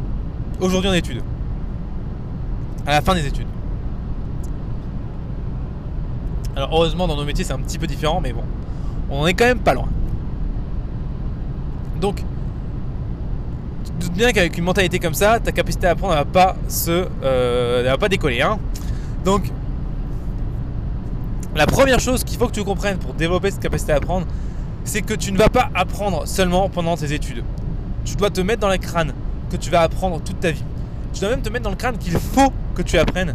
aujourd'hui 0.60 0.88
en 0.88 0.94
études. 0.94 1.22
À 2.86 2.92
la 2.92 3.00
fin 3.00 3.14
des 3.14 3.26
études. 3.26 3.46
Alors, 6.56 6.68
heureusement, 6.72 7.08
dans 7.08 7.16
nos 7.16 7.24
métiers, 7.24 7.44
c'est 7.44 7.52
un 7.52 7.58
petit 7.58 7.78
peu 7.78 7.86
différent, 7.86 8.20
mais 8.20 8.32
bon, 8.32 8.44
on 9.10 9.20
en 9.20 9.26
est 9.26 9.34
quand 9.34 9.46
même 9.46 9.58
pas 9.58 9.74
loin. 9.74 9.88
Donc, 12.00 12.22
tu 13.84 13.90
te 13.90 14.00
doutes 14.02 14.12
bien 14.12 14.32
qu'avec 14.32 14.56
une 14.56 14.64
mentalité 14.64 14.98
comme 14.98 15.14
ça, 15.14 15.40
ta 15.40 15.52
capacité 15.52 15.86
à 15.88 15.90
apprendre, 15.90 16.12
elle 16.12 16.20
va 16.20 16.24
pas 16.24 16.56
se, 16.68 17.08
euh, 17.24 17.82
va 17.84 17.98
pas 17.98 18.08
décoller, 18.08 18.40
hein. 18.42 18.58
Donc, 19.24 19.50
la 21.56 21.66
première 21.66 22.00
chose 22.00 22.24
qu'il 22.24 22.38
faut 22.38 22.46
que 22.46 22.52
tu 22.52 22.62
comprennes 22.62 22.98
pour 22.98 23.14
développer 23.14 23.50
cette 23.50 23.60
capacité 23.60 23.92
à 23.92 23.96
apprendre, 23.96 24.26
c'est 24.84 25.02
que 25.02 25.14
tu 25.14 25.32
ne 25.32 25.38
vas 25.38 25.48
pas 25.48 25.70
apprendre 25.74 26.26
seulement 26.26 26.68
pendant 26.68 26.96
tes 26.96 27.12
études. 27.12 27.42
Tu 28.04 28.16
dois 28.16 28.30
te 28.30 28.40
mettre 28.40 28.60
dans 28.60 28.68
le 28.68 28.76
crâne 28.76 29.12
que 29.50 29.56
tu 29.56 29.70
vas 29.70 29.82
apprendre 29.82 30.20
toute 30.20 30.40
ta 30.40 30.50
vie. 30.50 30.64
Tu 31.12 31.20
dois 31.20 31.30
même 31.30 31.42
te 31.42 31.48
mettre 31.48 31.64
dans 31.64 31.70
le 31.70 31.76
crâne 31.76 31.96
qu'il 31.96 32.12
faut 32.12 32.52
que 32.74 32.82
tu 32.82 32.98
apprennes 32.98 33.34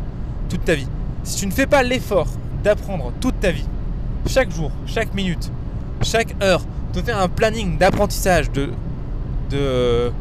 toute 0.50 0.64
ta 0.64 0.76
vie. 0.76 0.88
Si 1.24 1.38
tu 1.38 1.48
ne 1.48 1.52
fais 1.52 1.66
pas 1.66 1.82
l'effort 1.82 2.28
d'apprendre 2.64 3.12
toute 3.20 3.40
ta 3.40 3.52
vie, 3.52 3.66
chaque 4.28 4.52
jour, 4.52 4.72
chaque 4.86 5.14
minute, 5.14 5.52
chaque 6.02 6.36
heure, 6.42 6.62
de 6.94 7.02
faire 7.02 7.20
un 7.20 7.28
planning 7.28 7.78
d'apprentissage, 7.78 8.52
de, 8.52 8.70
de, 9.52 10.12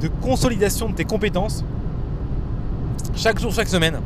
de 0.00 0.08
consolidation 0.22 0.88
de 0.88 0.94
tes 0.94 1.04
compétences, 1.04 1.64
chaque 3.14 3.40
jour, 3.40 3.52
chaque 3.52 3.68
semaine, 3.68 4.00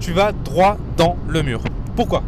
tu 0.00 0.12
vas 0.12 0.32
droit 0.32 0.78
dans 0.96 1.16
le 1.28 1.42
mur. 1.42 1.60
Pourquoi? 1.96 2.22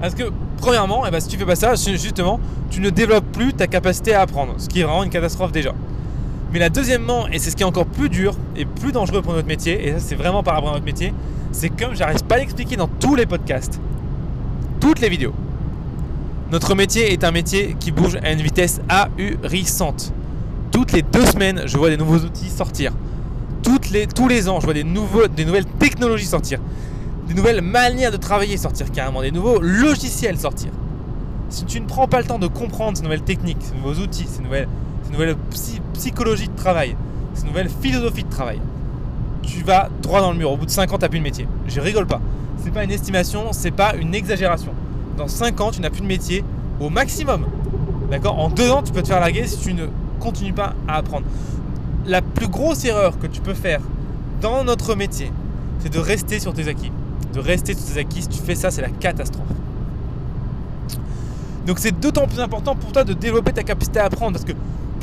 Parce 0.00 0.14
que, 0.14 0.24
premièrement, 0.58 1.06
eh 1.06 1.10
ben, 1.10 1.20
si 1.20 1.28
tu 1.28 1.38
fais 1.38 1.46
pas 1.46 1.56
ça, 1.56 1.74
justement, 1.76 2.40
tu 2.70 2.80
ne 2.80 2.90
développes 2.90 3.30
plus 3.32 3.54
ta 3.54 3.66
capacité 3.66 4.14
à 4.14 4.22
apprendre, 4.22 4.54
ce 4.58 4.68
qui 4.68 4.80
est 4.80 4.84
vraiment 4.84 5.04
une 5.04 5.10
catastrophe 5.10 5.52
déjà. 5.52 5.72
Mais 6.54 6.60
là, 6.60 6.70
deuxièmement, 6.70 7.26
et 7.28 7.38
c'est 7.40 7.50
ce 7.50 7.56
qui 7.56 7.64
est 7.64 7.66
encore 7.66 7.84
plus 7.84 8.08
dur 8.08 8.36
et 8.56 8.64
plus 8.64 8.92
dangereux 8.92 9.20
pour 9.20 9.34
notre 9.34 9.48
métier, 9.48 9.88
et 9.88 9.92
ça 9.92 9.98
c'est 9.98 10.14
vraiment 10.14 10.42
par 10.44 10.54
rapport 10.54 10.70
à 10.70 10.74
notre 10.74 10.84
métier, 10.84 11.12
c'est 11.50 11.68
comme 11.68 11.94
j'arrive 11.94 12.24
pas 12.24 12.36
à 12.36 12.38
l'expliquer 12.38 12.76
dans 12.76 12.86
tous 12.86 13.16
les 13.16 13.26
podcasts, 13.26 13.80
toutes 14.80 15.00
les 15.00 15.08
vidéos. 15.08 15.34
Notre 16.52 16.76
métier 16.76 17.12
est 17.12 17.24
un 17.24 17.32
métier 17.32 17.76
qui 17.80 17.90
bouge 17.90 18.16
à 18.22 18.30
une 18.30 18.40
vitesse 18.40 18.80
ahurissante. 18.88 20.12
Toutes 20.70 20.92
les 20.92 21.02
deux 21.02 21.26
semaines, 21.26 21.62
je 21.66 21.76
vois 21.76 21.90
des 21.90 21.96
nouveaux 21.96 22.18
outils 22.18 22.50
sortir. 22.50 22.92
Toutes 23.64 23.90
les, 23.90 24.06
tous 24.06 24.28
les 24.28 24.48
ans, 24.48 24.60
je 24.60 24.66
vois 24.66 24.74
des, 24.74 24.84
nouveaux, 24.84 25.26
des 25.26 25.44
nouvelles 25.44 25.66
technologies 25.66 26.26
sortir 26.26 26.60
des 27.26 27.34
nouvelles 27.34 27.62
manières 27.62 28.10
de 28.10 28.16
travailler 28.16 28.56
sortir 28.56 28.90
carrément, 28.92 29.22
des 29.22 29.30
nouveaux 29.30 29.60
logiciels 29.60 30.38
sortir. 30.38 30.70
Si 31.48 31.64
tu 31.64 31.80
ne 31.80 31.86
prends 31.86 32.06
pas 32.06 32.18
le 32.18 32.26
temps 32.26 32.38
de 32.38 32.46
comprendre 32.46 32.96
ces 32.96 33.02
nouvelles 33.02 33.22
techniques, 33.22 33.58
ces 33.60 33.74
nouveaux 33.74 34.00
outils, 34.00 34.26
ces 34.28 34.42
nouvelles, 34.42 34.68
ces 35.14 35.20
nouvelles 35.20 35.36
psychologies 35.92 36.48
de 36.48 36.56
travail, 36.56 36.96
ces 37.34 37.46
nouvelles 37.46 37.68
philosophies 37.68 38.24
de 38.24 38.30
travail, 38.30 38.60
tu 39.42 39.62
vas 39.62 39.88
droit 40.02 40.20
dans 40.20 40.32
le 40.32 40.38
mur. 40.38 40.50
Au 40.50 40.56
bout 40.56 40.66
de 40.66 40.70
5 40.70 40.92
ans, 40.92 40.96
tu 40.96 41.02
n'as 41.02 41.08
plus 41.08 41.18
de 41.20 41.24
métier. 41.24 41.46
Je 41.68 41.80
rigole 41.80 42.06
pas. 42.06 42.20
C'est 42.62 42.72
pas 42.72 42.82
une 42.82 42.90
estimation, 42.90 43.52
c'est 43.52 43.70
pas 43.70 43.94
une 43.94 44.14
exagération. 44.14 44.72
Dans 45.16 45.28
5 45.28 45.60
ans, 45.60 45.70
tu 45.70 45.80
n'as 45.80 45.90
plus 45.90 46.00
de 46.00 46.06
métier 46.06 46.44
au 46.80 46.90
maximum. 46.90 47.46
D'accord? 48.10 48.38
En 48.38 48.48
2 48.48 48.70
ans, 48.70 48.82
tu 48.82 48.92
peux 48.92 49.02
te 49.02 49.08
faire 49.08 49.20
larguer 49.20 49.46
si 49.46 49.58
tu 49.58 49.74
ne 49.74 49.86
continues 50.18 50.52
pas 50.52 50.74
à 50.88 50.96
apprendre. 50.96 51.26
La 52.06 52.20
plus 52.20 52.48
grosse 52.48 52.84
erreur 52.84 53.18
que 53.18 53.26
tu 53.26 53.40
peux 53.40 53.54
faire 53.54 53.80
dans 54.40 54.64
notre 54.64 54.94
métier, 54.94 55.30
c'est 55.78 55.92
de 55.92 55.98
rester 55.98 56.40
sur 56.40 56.52
tes 56.52 56.68
acquis 56.68 56.90
de 57.34 57.40
rester 57.40 57.74
sur 57.74 57.84
tes 57.84 57.98
acquis. 57.98 58.22
Si 58.22 58.28
tu 58.28 58.38
fais 58.38 58.54
ça, 58.54 58.70
c'est 58.70 58.80
la 58.80 58.90
catastrophe. 58.90 59.44
Donc 61.66 61.78
c'est 61.78 61.98
d'autant 61.98 62.26
plus 62.26 62.40
important 62.40 62.74
pour 62.76 62.92
toi 62.92 63.04
de 63.04 63.12
développer 63.12 63.52
ta 63.52 63.62
capacité 63.62 63.98
à 63.98 64.04
apprendre 64.04 64.32
parce 64.32 64.44
que 64.44 64.52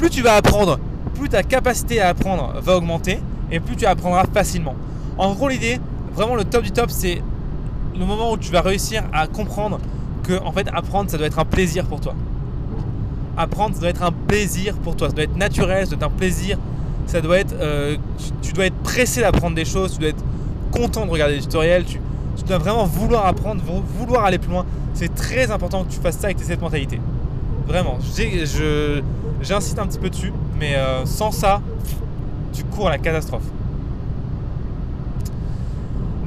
plus 0.02 0.10
tu 0.10 0.24
vas 0.24 0.34
apprendre, 0.34 0.80
plus 1.14 1.30
ta 1.30 1.44
capacité 1.44 2.02
à 2.02 2.10
apprendre 2.10 2.60
va 2.60 2.76
augmenter 2.76 3.20
et 3.52 3.60
plus 3.60 3.76
tu 3.76 3.86
apprendras 3.86 4.26
facilement. 4.34 4.74
En 5.16 5.36
gros, 5.36 5.48
l'idée, 5.48 5.80
vraiment 6.16 6.34
le 6.34 6.44
top 6.44 6.64
du 6.64 6.72
top, 6.72 6.90
c'est 6.90 7.22
le 7.96 8.04
moment 8.04 8.32
où 8.32 8.38
tu 8.38 8.52
vas 8.52 8.62
réussir 8.62 9.04
à 9.14 9.28
comprendre 9.28 9.78
que 10.24 10.34
en 10.44 10.52
fait 10.54 10.68
apprendre 10.74 11.12
ça 11.12 11.20
doit 11.20 11.28
être 11.28 11.38
un 11.38 11.46
plaisir 11.46 11.86
pour 11.86 12.02
toi. 12.02 12.16
Apprendre 13.38 13.76
ça 13.76 13.82
doit 13.82 13.90
être 13.92 14.02
un 14.02 14.12
plaisir 14.12 14.74
pour 14.78 14.96
toi, 14.96 15.10
ça 15.10 15.14
doit 15.14 15.26
être 15.26 15.38
naturel, 15.38 15.86
ça 15.86 15.96
doit 15.96 16.08
être 16.08 16.14
un 16.14 16.18
plaisir, 16.18 16.58
ça 17.06 17.22
doit 17.22 17.38
être, 17.38 17.54
euh, 17.62 17.96
tu, 18.42 18.54
dois 18.54 18.66
être 18.66 18.78
pressé 18.78 19.22
d'apprendre 19.22 19.56
des 19.56 19.66
choses, 19.66 19.94
tu 19.94 20.00
dois 20.00 20.10
être 20.10 20.24
content 20.72 21.06
de 21.06 21.12
regarder 21.12 21.36
des 21.36 21.42
tutoriels, 21.42 21.86
tu, 21.86 22.00
dois 22.48 22.58
vraiment 22.58 22.86
vouloir 22.86 23.28
apprendre, 23.28 23.62
vouloir 24.00 24.26
aller 24.26 24.40
plus 24.40 24.50
loin. 24.50 24.66
C'est 24.96 25.14
très 25.14 25.52
important 25.52 25.84
que 25.84 25.92
tu 25.92 26.00
fasses 26.00 26.18
ça 26.18 26.26
avec 26.26 26.40
cette 26.40 26.60
mentalité. 26.60 27.00
Vraiment, 27.68 28.00
j'insiste 29.42 29.80
un 29.80 29.88
petit 29.88 30.00
peu 30.00 30.10
dessus, 30.10 30.34
mais 30.60 30.76
euh, 30.76 31.06
sans 31.06 31.32
ça, 31.32 31.62
tu 32.54 32.64
cours 32.64 32.88
à 32.88 32.92
la 32.92 32.98
catastrophe. 32.98 33.44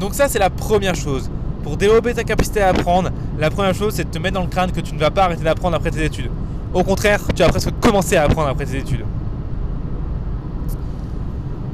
Donc 0.01 0.15
ça 0.15 0.29
c'est 0.29 0.39
la 0.39 0.51
première 0.51 0.95
chose. 0.95 1.31
Pour 1.63 1.77
développer 1.77 2.13
ta 2.13 2.25
capacité 2.25 2.61
à 2.61 2.69
apprendre, 2.69 3.11
la 3.39 3.51
première 3.51 3.75
chose 3.75 3.95
c'est 3.95 4.05
de 4.05 4.11
te 4.11 4.19
mettre 4.19 4.35
dans 4.35 4.43
le 4.43 4.49
crâne 4.49 4.73
que 4.73 4.81
tu 4.81 4.95
ne 4.95 5.01
vas 5.01 5.11
pas 5.11 5.25
arrêter 5.25 5.45
d'apprendre 5.45 5.77
après 5.77 5.91
tes 5.91 6.05
études. 6.05 6.31
Au 6.75 6.83
contraire, 6.83 7.21
tu 7.35 7.43
vas 7.43 7.49
presque 7.49 7.71
commencer 7.81 8.17
à 8.17 8.25
apprendre 8.25 8.49
après 8.49 8.67
tes 8.67 8.79
études. 8.79 9.05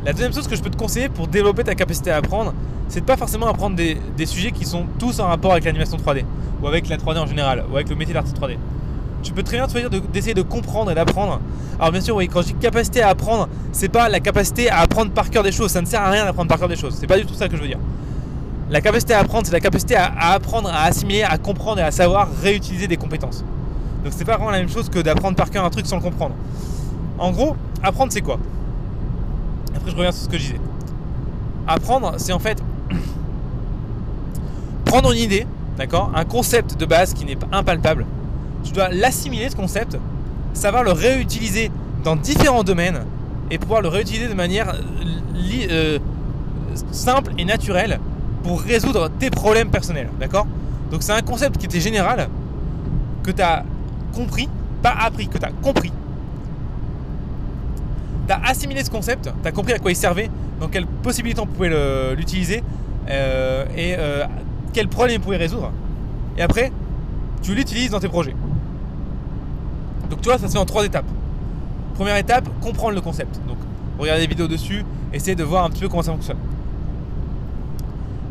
La 0.05 0.13
deuxième 0.13 0.33
chose 0.33 0.49
que 0.49 0.57
je 0.57 0.63
peux 0.63 0.71
te 0.71 0.77
conseiller 0.77 1.09
pour 1.09 1.27
développer 1.27 1.65
ta 1.65 1.75
capacité 1.75 2.11
à 2.11 2.17
apprendre, 2.17 2.55
c'est 2.89 3.01
de 3.01 3.05
pas 3.05 3.17
forcément 3.17 3.47
apprendre 3.47 3.77
des, 3.77 4.27
sujets 4.27 4.51
qui 4.51 4.65
sont 4.65 4.85
tous 4.99 5.21
en 5.21 5.29
rapport 5.29 5.53
avec 5.53 5.65
l'animation 5.65 5.97
3D, 5.97 6.25
ou 6.63 6.67
avec 6.67 6.89
la 6.89 6.97
3D 6.97 7.19
en 7.19 7.27
général, 7.27 7.65
ou 7.71 7.77
avec 7.77 7.89
le 7.89 7.97
métier 7.97 8.15
d'artiste 8.15 8.39
3D. 8.41 8.57
Tu 9.23 9.33
peux 9.33 9.43
très 9.43 9.57
bien 9.59 9.69
choisir 9.69 9.91
d'essayer 9.91 10.35
de, 10.35 10.43
comprendre 10.43 10.91
et 10.91 10.95
d'apprendre. 10.95 11.41
Alors 11.79 11.93
bien 11.93 12.01
sûr, 12.01 12.17
oui, 12.17 12.29
quand 12.29 12.43
je 12.43 12.49
dis 12.49 12.55
capacité 12.55 13.03
à 13.03 13.09
apprendre, 13.09 13.49
c'est 13.73 13.89
pas 13.89 14.09
la 14.09 14.21
capacité 14.21 14.71
à 14.71 14.79
apprendre 14.79 15.13
par 15.13 15.31
cœur 15.31 15.43
des 15.43 15.53
choses. 15.53 15.71
Ça 15.71 15.81
ne 15.81 15.87
sert 15.87 16.03
à 16.03 16.11
rien 16.11 16.25
d'apprendre 16.25 16.49
par 16.49 16.59
cœur 16.59 16.69
des 16.69 16.77
choses. 16.77 16.97
C'est 16.99 17.07
pas 17.07 17.19
du 17.19 17.27
tout 17.27 17.35
ça 17.35 17.49
que 17.49 17.57
je 17.57 17.63
veux 17.63 17.69
dire. 17.69 17.79
La 18.71 18.81
capacité 18.81 19.15
à 19.15 19.19
apprendre, 19.19 19.47
c'est 19.47 19.53
la 19.53 19.61
capacité 19.61 19.97
à, 19.97 20.33
apprendre, 20.33 20.69
à 20.69 20.85
assimiler, 20.85 21.25
à 21.25 21.37
comprendre 21.39 21.81
et 21.81 21.83
à 21.83 21.91
savoir 21.91 22.29
réutiliser 22.43 22.87
des 22.87 22.97
compétences. 22.97 23.45
Donc 24.05 24.13
c'est 24.17 24.25
pas 24.25 24.37
vraiment 24.37 24.53
la 24.53 24.59
même 24.59 24.69
chose 24.69 24.89
que 24.89 25.01
d'apprendre 25.01 25.37
par 25.37 25.51
cœur 25.51 25.65
un 25.65 25.71
truc 25.71 25.87
sans 25.87 25.97
le 25.97 26.03
comprendre. 26.03 26.35
En 27.19 27.33
gros, 27.33 27.57
apprendre 27.83 28.13
c'est 28.13 28.21
quoi? 28.21 28.39
Après 29.75 29.91
je 29.91 29.97
reviens 29.97 30.13
sur 30.13 30.25
ce 30.25 30.29
que 30.29 30.39
je 30.39 30.43
disais. 30.43 30.61
Apprendre, 31.67 32.15
c'est 32.17 32.33
en 32.33 32.39
fait 32.39 32.63
prendre 34.85 35.11
une 35.13 35.19
idée, 35.19 35.47
d'accord? 35.77 36.13
Un 36.15 36.25
concept 36.25 36.79
de 36.79 36.87
base 36.87 37.13
qui 37.13 37.25
n'est 37.25 37.37
pas 37.37 37.49
impalpable. 37.51 38.07
Tu 38.65 38.73
dois 38.73 38.89
l'assimiler 38.89 39.49
ce 39.49 39.57
concept, 39.57 39.99
savoir 40.53 40.83
le 40.83 40.93
réutiliser 40.93 41.71
dans 42.05 42.17
différents 42.17 42.65
domaines 42.65 43.01
et 43.51 43.59
pouvoir 43.59 43.83
le 43.83 43.89
réutiliser 43.89 44.29
de 44.29 44.35
manière 44.35 44.75
euh, 45.71 45.99
simple 46.93 47.33
et 47.39 47.45
naturelle 47.45 47.99
pour 48.43 48.61
résoudre 48.61 49.11
tes 49.19 49.31
problèmes 49.31 49.71
personnels. 49.71 50.09
D'accord? 50.19 50.47
Donc 50.91 51.03
c'est 51.03 51.13
un 51.13 51.23
concept 51.23 51.57
qui 51.59 51.67
était 51.67 51.81
général, 51.81 52.29
que 53.23 53.31
tu 53.31 53.43
as 53.43 53.65
compris, 54.15 54.49
pas 54.83 54.95
appris, 55.01 55.29
que 55.29 55.39
tu 55.39 55.45
as 55.45 55.51
compris. 55.63 55.93
Tu 58.27 58.33
as 58.33 58.41
assimilé 58.49 58.85
ce 58.85 58.91
concept, 58.91 59.31
tu 59.43 59.49
as 59.49 59.53
compris 59.53 59.73
à 59.73 59.79
quoi 59.79 59.91
il 59.91 59.97
servait, 59.97 60.31
dans 60.61 60.69
quelles 60.69 60.87
possibilités 60.87 61.41
on 61.41 61.47
pouvait 61.47 62.15
l'utiliser 62.15 62.63
euh, 63.09 63.65
et 63.77 63.97
euh, 63.99 64.25
quels 64.73 64.89
problèmes 64.89 65.17
il 65.17 65.21
pouvait 65.21 65.37
résoudre. 65.37 65.73
Et 66.37 66.43
après, 66.43 66.73
tu 67.43 67.55
l'utilises 67.55 67.91
dans 67.91 68.01
tes 68.01 68.09
projets. 68.09 68.35
Donc 70.11 70.21
tu 70.21 70.29
vois, 70.29 70.39
ça 70.39 70.49
se 70.49 70.53
fait 70.53 70.59
en 70.59 70.65
trois 70.65 70.85
étapes. 70.85 71.07
Première 71.95 72.17
étape, 72.17 72.49
comprendre 72.61 72.95
le 72.95 73.01
concept. 73.01 73.41
Donc 73.47 73.57
regarder 73.99 74.23
des 74.23 74.29
vidéos 74.29 74.49
dessus, 74.49 74.85
essayer 75.13 75.37
de 75.37 75.45
voir 75.45 75.65
un 75.65 75.71
petit 75.71 75.81
peu 75.81 75.89
comment 75.89 76.03
ça 76.03 76.13
fonctionne. 76.13 76.39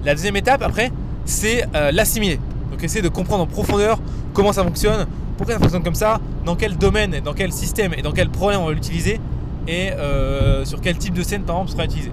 La 0.03 0.13
deuxième 0.13 0.35
étape 0.35 0.61
après, 0.61 0.91
c'est 1.25 1.65
euh, 1.75 1.91
l'assimiler. 1.91 2.39
Donc 2.71 2.83
essayer 2.83 3.01
de 3.01 3.09
comprendre 3.09 3.43
en 3.43 3.47
profondeur 3.47 3.99
comment 4.33 4.53
ça 4.53 4.63
fonctionne, 4.63 5.07
pourquoi 5.37 5.55
ça 5.55 5.59
fonctionne 5.59 5.83
comme 5.83 5.95
ça, 5.95 6.19
dans 6.45 6.55
quel 6.55 6.77
domaine, 6.77 7.19
dans 7.23 7.33
quel 7.33 7.51
système 7.51 7.93
et 7.97 8.01
dans 8.01 8.11
quel 8.11 8.29
problème 8.29 8.61
on 8.61 8.65
va 8.65 8.73
l'utiliser 8.73 9.19
et 9.67 9.91
euh, 9.91 10.65
sur 10.65 10.81
quel 10.81 10.97
type 10.97 11.13
de 11.13 11.23
scène 11.23 11.43
par 11.43 11.55
exemple 11.57 11.71
sera 11.71 11.85
utilisé. 11.85 12.11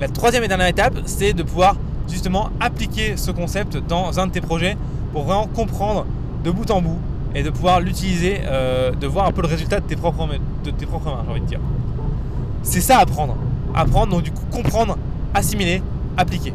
La 0.00 0.08
troisième 0.08 0.44
et 0.44 0.48
dernière 0.48 0.68
étape, 0.68 0.94
c'est 1.06 1.32
de 1.32 1.42
pouvoir 1.42 1.76
justement 2.08 2.50
appliquer 2.60 3.16
ce 3.16 3.30
concept 3.30 3.76
dans 3.76 4.18
un 4.18 4.26
de 4.26 4.32
tes 4.32 4.40
projets 4.40 4.76
pour 5.12 5.24
vraiment 5.24 5.46
comprendre 5.46 6.06
de 6.44 6.50
bout 6.50 6.70
en 6.70 6.82
bout 6.82 6.98
et 7.34 7.42
de 7.42 7.50
pouvoir 7.50 7.80
l'utiliser, 7.80 8.40
euh, 8.44 8.92
de 8.92 9.06
voir 9.06 9.26
un 9.26 9.32
peu 9.32 9.42
le 9.42 9.48
résultat 9.48 9.80
de 9.80 9.86
tes 9.86 9.96
propres, 9.96 10.26
mains, 10.26 10.38
j'ai 10.64 11.30
envie 11.30 11.40
de 11.40 11.46
dire. 11.46 11.60
C'est 12.62 12.80
ça 12.80 12.98
apprendre. 12.98 13.36
Apprendre, 13.74 14.12
donc 14.12 14.22
du 14.22 14.32
coup 14.32 14.44
comprendre, 14.50 14.98
assimiler, 15.34 15.82
appliquer. 16.16 16.52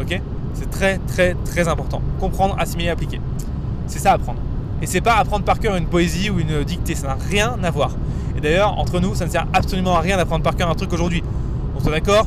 Ok? 0.00 0.20
C'est 0.54 0.70
très 0.70 0.98
très 0.98 1.34
très 1.44 1.68
important. 1.68 2.00
Comprendre, 2.18 2.56
assimiler, 2.58 2.88
appliquer. 2.88 3.20
C'est 3.86 3.98
ça 3.98 4.12
apprendre. 4.12 4.38
Et 4.82 4.86
c'est 4.86 5.00
pas 5.00 5.16
apprendre 5.16 5.44
par 5.44 5.58
cœur 5.58 5.76
une 5.76 5.86
poésie 5.86 6.30
ou 6.30 6.38
une 6.38 6.64
dictée, 6.64 6.94
ça 6.94 7.08
n'a 7.08 7.16
rien 7.30 7.56
à 7.62 7.70
voir. 7.70 7.92
Et 8.36 8.40
d'ailleurs, 8.40 8.78
entre 8.78 9.00
nous, 9.00 9.14
ça 9.14 9.26
ne 9.26 9.30
sert 9.30 9.46
absolument 9.52 9.96
à 9.96 10.00
rien 10.00 10.16
d'apprendre 10.16 10.42
par 10.42 10.56
cœur 10.56 10.70
un 10.70 10.74
truc 10.74 10.92
aujourd'hui. 10.92 11.22
On 11.76 11.80
se 11.80 11.88
d'accord? 11.88 12.26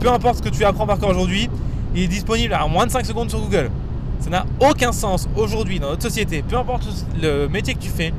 Peu 0.00 0.10
importe 0.10 0.38
ce 0.38 0.42
que 0.42 0.48
tu 0.48 0.64
apprends 0.64 0.86
par 0.86 0.98
cœur 0.98 1.10
aujourd'hui, 1.10 1.48
il 1.94 2.02
est 2.02 2.08
disponible 2.08 2.54
à 2.54 2.66
moins 2.66 2.86
de 2.86 2.90
5 2.90 3.06
secondes 3.06 3.30
sur 3.30 3.40
Google. 3.40 3.70
Ça 4.20 4.30
n'a 4.30 4.46
aucun 4.60 4.92
sens 4.92 5.28
aujourd'hui 5.36 5.78
dans 5.78 5.90
notre 5.90 6.02
société, 6.02 6.42
peu 6.42 6.56
importe 6.56 6.86
le 7.20 7.48
métier 7.48 7.74
que 7.74 7.80
tu 7.80 7.88
fais, 7.90 8.12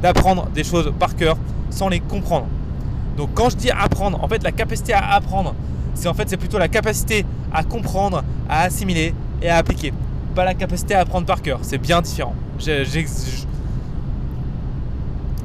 d'apprendre 0.00 0.48
des 0.54 0.64
choses 0.64 0.92
par 0.98 1.14
cœur 1.14 1.36
sans 1.70 1.88
les 1.88 2.00
comprendre. 2.00 2.46
Donc 3.16 3.30
quand 3.34 3.50
je 3.50 3.56
dis 3.56 3.70
apprendre, 3.70 4.22
en 4.22 4.28
fait 4.28 4.42
la 4.42 4.52
capacité 4.52 4.92
à 4.94 5.12
apprendre, 5.12 5.54
c'est 5.94 6.08
en 6.08 6.14
fait 6.14 6.28
c'est 6.28 6.36
plutôt 6.36 6.58
la 6.58 6.68
capacité 6.68 7.24
à 7.52 7.62
comprendre, 7.64 8.24
à 8.48 8.62
assimiler 8.62 9.14
et 9.42 9.48
à 9.48 9.56
appliquer. 9.56 9.92
Pas 10.34 10.44
la 10.44 10.54
capacité 10.54 10.94
à 10.94 11.00
apprendre 11.00 11.26
par 11.26 11.42
cœur, 11.42 11.58
c'est 11.62 11.78
bien 11.78 12.00
différent. 12.00 12.34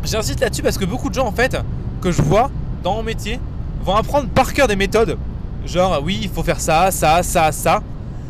J'insiste 0.03 0.39
là-dessus 0.39 0.63
parce 0.63 0.77
que 0.77 0.85
beaucoup 0.85 1.09
de 1.09 1.15
gens 1.15 1.27
en 1.27 1.31
fait 1.33 1.57
que 2.01 2.11
je 2.11 2.21
vois 2.21 2.49
dans 2.83 2.95
mon 2.95 3.03
métier 3.03 3.39
vont 3.83 3.95
apprendre 3.95 4.29
par 4.29 4.53
cœur 4.53 4.67
des 4.67 4.77
méthodes. 4.77 5.17
Genre 5.65 6.01
oui 6.03 6.19
il 6.21 6.29
faut 6.29 6.43
faire 6.43 6.61
ça, 6.61 6.91
ça, 6.91 7.21
ça, 7.23 7.51
ça, 7.51 7.81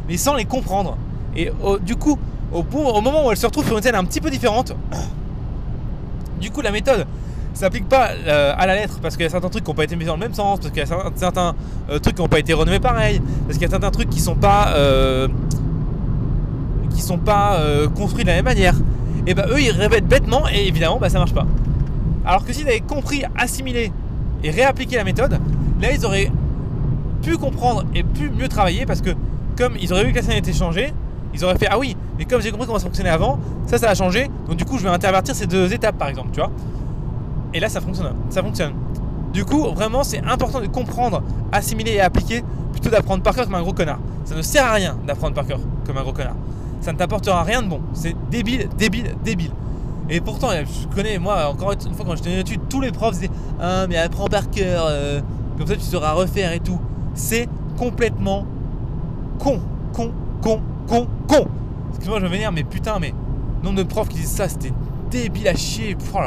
mais 0.07 0.17
sans 0.17 0.33
les 0.33 0.45
comprendre. 0.45 0.97
Et 1.37 1.51
du 1.81 1.95
coup, 1.95 2.17
au, 2.51 3.01
moment 3.01 3.27
où 3.27 3.31
elles 3.31 3.37
se 3.37 3.45
retrouvent 3.45 3.65
sur 3.65 3.77
une 3.77 3.83
scène 3.83 3.95
un 3.95 4.03
petit 4.03 4.19
peu 4.19 4.29
différente, 4.29 4.75
du 6.41 6.49
coup 6.51 6.61
la 6.61 6.71
méthode 6.71 7.05
s'applique 7.53 7.89
pas 7.89 8.09
euh, 8.27 8.53
à 8.55 8.67
la 8.67 8.75
lettre 8.75 8.99
parce 9.01 9.15
qu'il 9.15 9.23
y 9.23 9.27
a 9.27 9.31
certains 9.31 9.49
trucs 9.49 9.63
qui 9.63 9.69
n'ont 9.69 9.75
pas 9.75 9.83
été 9.83 9.95
mis 9.95 10.05
dans 10.05 10.13
le 10.13 10.19
même 10.19 10.33
sens, 10.33 10.59
parce 10.59 10.71
qu'il 10.71 10.79
y 10.79 10.83
a 10.83 11.11
certains, 11.15 11.55
euh, 11.89 11.99
trucs 11.99 12.15
qui 12.15 12.21
n'ont 12.21 12.27
pas 12.27 12.39
été 12.39 12.53
renommés 12.53 12.79
pareil, 12.79 13.21
parce 13.45 13.57
qu'il 13.57 13.63
y 13.63 13.65
a 13.65 13.69
certains 13.69 13.91
trucs 13.91 14.09
qui 14.09 14.19
sont 14.19 14.35
pas 14.35 14.73
euh, 14.75 15.27
qui 16.91 17.01
sont 17.01 17.17
pas 17.17 17.59
construits 17.95 18.23
de 18.23 18.29
la 18.29 18.35
même 18.37 18.45
manière. 18.45 18.75
Et 19.27 19.33
bah 19.33 19.45
eux 19.49 19.61
ils 19.61 19.71
répètent 19.71 20.07
bêtement 20.07 20.43
et 20.51 20.67
évidemment 20.67 20.97
bah 20.97 21.09
ça 21.09 21.19
marche 21.19 21.33
pas. 21.33 21.45
Alors 22.25 22.45
que 22.45 22.53
s'ils 22.53 22.67
avaient 22.67 22.79
compris, 22.79 23.23
assimilé 23.37 23.91
et 24.43 24.49
réappliqué 24.49 24.95
la 24.95 25.03
méthode, 25.03 25.39
là 25.81 25.91
ils 25.93 26.05
auraient 26.05 26.31
pu 27.21 27.37
comprendre 27.37 27.83
et 27.93 28.03
pu 28.03 28.29
mieux 28.29 28.47
travailler 28.47 28.85
parce 28.85 29.01
que 29.01 29.11
comme 29.57 29.73
ils 29.79 29.91
auraient 29.93 30.05
vu 30.05 30.11
que 30.11 30.17
la 30.17 30.23
scène 30.23 30.37
été 30.37 30.53
changée, 30.53 30.93
ils 31.37 31.45
auraient 31.45 31.57
fait 31.57 31.67
ah 31.69 31.77
oui, 31.77 31.95
mais 32.17 32.25
comme 32.25 32.41
j'ai 32.41 32.51
compris 32.51 32.67
comment 32.67 32.79
ça 32.79 32.85
fonctionnait 32.85 33.09
avant, 33.09 33.39
ça 33.65 33.77
ça 33.77 33.89
a 33.89 33.95
changé, 33.95 34.29
donc 34.47 34.57
du 34.57 34.65
coup 34.65 34.77
je 34.77 34.83
vais 34.83 34.89
intervertir 34.89 35.35
ces 35.35 35.47
deux 35.47 35.71
étapes 35.73 35.97
par 35.97 36.09
exemple, 36.09 36.29
tu 36.33 36.39
vois. 36.39 36.51
Et 37.53 37.59
là, 37.59 37.69
ça 37.69 37.81
fonctionne. 37.81 38.13
Ça 38.29 38.43
fonctionne. 38.43 38.73
Du 39.33 39.45
coup, 39.45 39.63
vraiment, 39.73 40.03
c'est 40.03 40.23
important 40.23 40.59
de 40.59 40.67
comprendre, 40.67 41.23
assimiler 41.51 41.93
et 41.93 42.01
appliquer 42.01 42.43
plutôt 42.71 42.89
d'apprendre 42.89 43.23
par 43.23 43.35
cœur 43.35 43.45
comme 43.45 43.55
un 43.55 43.61
gros 43.61 43.73
connard. 43.73 43.99
Ça 44.25 44.35
ne 44.35 44.41
sert 44.41 44.65
à 44.65 44.73
rien 44.73 44.97
d'apprendre 45.05 45.33
par 45.33 45.45
cœur 45.45 45.59
comme 45.85 45.97
un 45.97 46.03
gros 46.03 46.13
connard. 46.13 46.35
Ça 46.81 46.93
ne 46.93 46.97
t'apportera 46.97 47.43
rien 47.43 47.61
de 47.63 47.67
bon. 47.67 47.81
C'est 47.93 48.15
débile, 48.29 48.69
débile, 48.77 49.15
débile. 49.23 49.51
Et 50.09 50.21
pourtant, 50.21 50.49
je 50.51 50.95
connais, 50.95 51.19
moi, 51.19 51.49
encore 51.49 51.73
une 51.73 51.93
fois, 51.93 52.05
quand 52.05 52.15
j'étais 52.15 52.35
en 52.35 52.39
études, 52.39 52.61
tous 52.69 52.81
les 52.81 52.91
profs 52.91 53.13
disaient 53.13 53.31
Ah, 53.59 53.87
mais 53.87 53.97
apprends 53.97 54.27
par 54.27 54.49
cœur, 54.49 54.85
euh, 54.87 55.21
comme 55.57 55.67
ça 55.67 55.75
tu 55.75 55.81
sauras 55.81 56.13
refaire 56.13 56.53
et 56.53 56.59
tout. 56.59 56.79
C'est 57.13 57.49
complètement 57.77 58.45
con, 59.39 59.59
con, 59.93 60.11
con, 60.41 60.61
con, 60.87 61.07
con. 61.27 61.47
Excuse-moi, 61.89 62.19
je 62.19 62.25
vais 62.25 62.31
venir, 62.31 62.51
mais 62.51 62.63
putain, 62.63 62.99
mais 62.99 63.13
nombre 63.63 63.77
de 63.77 63.83
profs 63.83 64.09
qui 64.09 64.17
disent 64.17 64.31
ça, 64.31 64.47
c'était 64.49 64.73
débile 65.11 65.47
à 65.47 65.55
chier. 65.55 65.97
Oh 66.13 66.19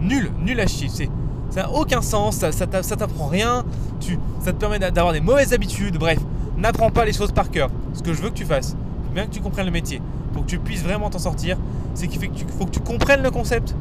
nul, 0.00 0.30
nul 0.40 0.60
à 0.60 0.66
chier. 0.66 0.88
ça 0.88 1.62
n'a 1.62 1.70
aucun 1.70 2.02
sens, 2.02 2.36
ça, 2.36 2.52
ça 2.52 2.96
t'apprend 2.96 3.26
rien, 3.26 3.64
tu, 4.00 4.18
ça 4.40 4.52
te 4.52 4.58
permet 4.58 4.78
d'avoir 4.78 5.12
des 5.12 5.20
mauvaises 5.20 5.52
habitudes. 5.52 5.98
Bref, 5.98 6.18
n'apprends 6.56 6.90
pas 6.90 7.04
les 7.04 7.12
choses 7.12 7.32
par 7.32 7.50
cœur. 7.50 7.70
Ce 7.94 8.02
que 8.02 8.12
je 8.12 8.22
veux 8.22 8.30
que 8.30 8.34
tu 8.34 8.44
fasses, 8.44 8.76
bien 9.14 9.26
que 9.26 9.30
tu 9.30 9.40
comprennes 9.40 9.66
le 9.66 9.72
métier, 9.72 10.00
pour 10.32 10.44
que 10.44 10.50
tu 10.50 10.58
puisses 10.58 10.82
vraiment 10.82 11.10
t'en 11.10 11.18
sortir, 11.18 11.56
c'est 11.94 12.06
qu'il 12.06 12.20
faut 12.58 12.66
que 12.66 12.70
tu 12.70 12.80
comprennes 12.80 13.22
le 13.22 13.30
concept. 13.30 13.74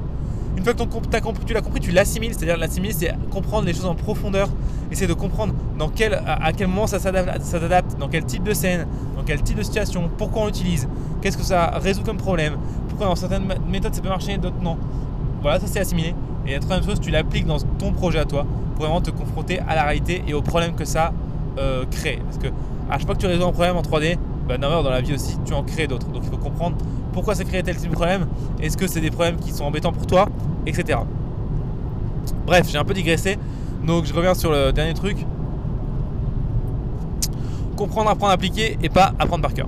Une 0.57 0.63
fois 0.63 0.73
que 0.73 1.45
tu 1.45 1.53
l'as 1.53 1.61
compris, 1.61 1.79
tu 1.79 1.91
l'assimiles. 1.91 2.33
C'est-à-dire 2.33 2.57
l'assimiler, 2.57 2.91
c'est 2.91 3.13
comprendre 3.29 3.65
les 3.67 3.73
choses 3.73 3.85
en 3.85 3.93
profondeur, 3.93 4.49
essayer 4.91 5.07
de 5.07 5.13
comprendre 5.13 5.53
dans 5.77 5.87
quel, 5.87 6.15
à, 6.15 6.51
quel 6.51 6.67
moment 6.67 6.87
ça 6.87 6.99
s'adapte, 6.99 7.97
dans 7.99 8.09
quel 8.09 8.25
type 8.25 8.43
de 8.43 8.53
scène, 8.53 8.87
dans 9.15 9.23
quel 9.23 9.41
type 9.43 9.57
de 9.57 9.63
situation, 9.63 10.09
pourquoi 10.17 10.41
on 10.41 10.45
l'utilise, 10.47 10.87
qu'est-ce 11.21 11.37
que 11.37 11.43
ça 11.43 11.77
résout 11.77 12.01
comme 12.03 12.17
problème, 12.17 12.57
pourquoi 12.89 13.05
dans 13.05 13.15
certaines 13.15 13.47
méthodes 13.69 13.93
ça 13.93 14.01
peut 14.01 14.09
marcher, 14.09 14.39
d'autres 14.39 14.59
non. 14.61 14.77
Voilà, 15.43 15.59
ça 15.59 15.67
c'est 15.67 15.79
assimilé. 15.79 16.15
Et 16.47 16.53
la 16.53 16.59
troisième 16.59 16.89
chose, 16.89 16.99
tu 16.99 17.11
l'appliques 17.11 17.45
dans 17.45 17.59
ton 17.59 17.91
projet 17.91 18.17
à 18.17 18.25
toi 18.25 18.45
pour 18.75 18.85
vraiment 18.85 19.01
te 19.01 19.11
confronter 19.11 19.59
à 19.59 19.75
la 19.75 19.83
réalité 19.83 20.23
et 20.27 20.33
aux 20.33 20.41
problèmes 20.41 20.73
que 20.73 20.85
ça 20.85 21.13
euh, 21.59 21.85
crée. 21.91 22.19
Parce 22.25 22.39
que 22.39 22.47
à 22.89 22.97
chaque 22.97 23.05
fois 23.05 23.15
que 23.15 23.19
tu 23.19 23.27
résous 23.27 23.45
un 23.45 23.51
problème 23.51 23.75
en 23.75 23.81
3D, 23.81 24.17
bah, 24.47 24.57
dans 24.57 24.89
la 24.89 25.01
vie 25.01 25.13
aussi, 25.13 25.37
tu 25.45 25.53
en 25.53 25.61
crées 25.61 25.87
d'autres. 25.87 26.07
Donc 26.07 26.23
il 26.23 26.29
faut 26.31 26.37
comprendre 26.37 26.77
pourquoi 27.17 27.33
ça 27.33 27.43
crée 27.45 27.63
tel 27.63 27.75
type 27.75 27.89
de 27.89 27.95
problème, 27.95 28.27
est-ce 28.61 28.77
que 28.77 28.85
c'est 28.85 29.01
des 29.01 29.09
problèmes 29.09 29.37
qui 29.37 29.51
sont 29.51 29.63
embêtants 29.63 29.91
pour 29.91 30.05
toi, 30.05 30.27
etc. 30.67 30.99
Bref, 32.45 32.67
j'ai 32.69 32.77
un 32.77 32.83
peu 32.83 32.93
digressé, 32.93 33.39
donc 33.87 34.05
je 34.05 34.13
reviens 34.13 34.35
sur 34.35 34.51
le 34.51 34.71
dernier 34.71 34.93
truc. 34.93 35.25
Comprendre, 37.75 38.11
apprendre, 38.11 38.33
appliquer 38.33 38.77
et 38.83 38.89
pas 38.89 39.15
apprendre 39.17 39.41
par 39.41 39.55
cœur. 39.55 39.67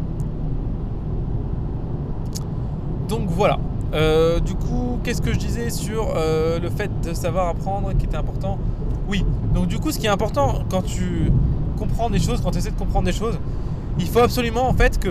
Donc 3.07 3.27
voilà. 3.29 3.57
Euh, 3.95 4.39
du 4.39 4.53
coup, 4.53 4.99
qu'est-ce 5.03 5.23
que 5.23 5.33
je 5.33 5.39
disais 5.39 5.71
sur 5.71 6.13
euh, 6.15 6.59
le 6.59 6.69
fait 6.69 6.91
de 7.01 7.15
savoir 7.15 7.47
apprendre 7.47 7.93
qui 7.97 8.05
était 8.05 8.17
important? 8.17 8.59
Oui, 9.07 9.25
donc 9.55 9.65
du 9.65 9.79
coup, 9.79 9.91
ce 9.91 9.97
qui 9.97 10.05
est 10.05 10.11
important 10.11 10.59
quand 10.69 10.83
tu 10.83 11.31
comprends 11.79 12.11
des 12.11 12.19
choses, 12.19 12.41
quand 12.41 12.51
tu 12.51 12.59
essaies 12.59 12.69
de 12.69 12.77
comprendre 12.77 13.05
des 13.05 13.11
choses, 13.11 13.39
il 13.97 14.05
faut 14.05 14.19
absolument 14.19 14.69
en 14.69 14.73
fait 14.73 14.99
que 14.99 15.09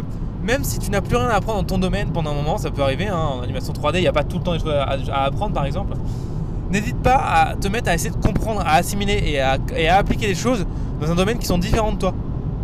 même 0.49 0.65
si 0.65 0.79
tu 0.79 0.91
n'as 0.91 1.03
plus 1.03 1.17
rien 1.17 1.29
à 1.29 1.35
apprendre 1.35 1.59
dans 1.59 1.67
ton 1.67 1.79
domaine 1.79 2.11
pendant 2.11 2.31
un 2.31 2.35
moment, 2.35 2.57
ça 2.57 2.71
peut 2.71 2.81
arriver, 2.81 3.07
hein, 3.07 3.19
en 3.19 3.43
animation 3.43 3.75
3D, 3.75 3.97
il 3.97 4.01
n'y 4.01 4.07
a 4.07 4.13
pas 4.15 4.25
tout 4.25 4.39
le 4.39 4.43
temps 4.43 4.55
des 4.55 4.59
choses 4.59 4.73
à, 4.73 5.25
apprendre 5.25 5.53
par 5.53 5.67
exemple, 5.67 5.93
n'hésite 6.71 6.97
pas 7.03 7.17
à 7.17 7.55
te 7.55 7.69
mettre 7.69 7.91
à 7.91 7.95
essayer 7.95 8.11
de 8.11 8.17
comprendre, 8.17 8.63
à 8.63 8.77
assimiler 8.77 9.23
et 9.27 9.41
à, 9.41 9.59
appliquer 9.99 10.27
des 10.27 10.35
choses 10.35 10.67
dans 11.03 11.11
un 11.11 11.15
domaine 11.15 11.39
qui 11.39 11.47
sont 11.47 11.59
différents 11.59 11.93
de 11.93 11.99
toi. 11.99 12.15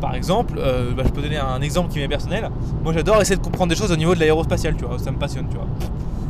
Par 0.00 0.14
exemple, 0.14 0.55
euh, 0.59 0.93
bah, 0.97 1.03
je 1.05 1.11
peux 1.11 1.21
donner 1.21 1.37
un 1.37 1.61
exemple 1.61 1.93
qui 1.93 1.99
m'est 1.99 2.09
personnel. 2.09 2.50
Moi, 2.83 2.95
j'adore 2.95 3.21
essayer 3.21 3.37
de 3.37 3.43
comprendre 3.43 3.69
des 3.69 3.76
choses 3.76 3.93
au 3.93 3.97
niveau 3.97 4.14
de 4.14 4.21
l'aérospatial, 4.21 4.76
tu. 4.76 4.85
Ça 4.99 5.11
me 5.11 5.19
passionne, 5.19 5.47
tu 5.49 5.57
vois. 5.57 5.67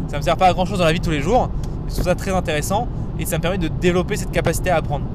Ça 0.09 0.17
me 0.19 0.23
sert 0.23 0.37
pas 0.37 0.49
à 0.49 0.53
grand 0.53 0.65
chose 0.65 0.79
dans 0.79 0.85
la 0.85 0.93
vie 0.93 1.01
de 1.01 1.05
tous 1.05 1.11
les 1.11 1.23
jours. 1.23 1.51
Je 1.89 1.95
trouve 1.95 2.05
ça 2.05 2.15
très 2.15 2.33
intéressant 2.33 2.89
et 3.19 3.27
ça 3.27 3.39
me 3.39 3.43
permet 3.43 3.59
de 3.59 3.69
développer 3.69 4.17
cette 4.17 4.33
capacité 4.33 4.71
à 4.71 4.77
apprendre. 4.77 5.07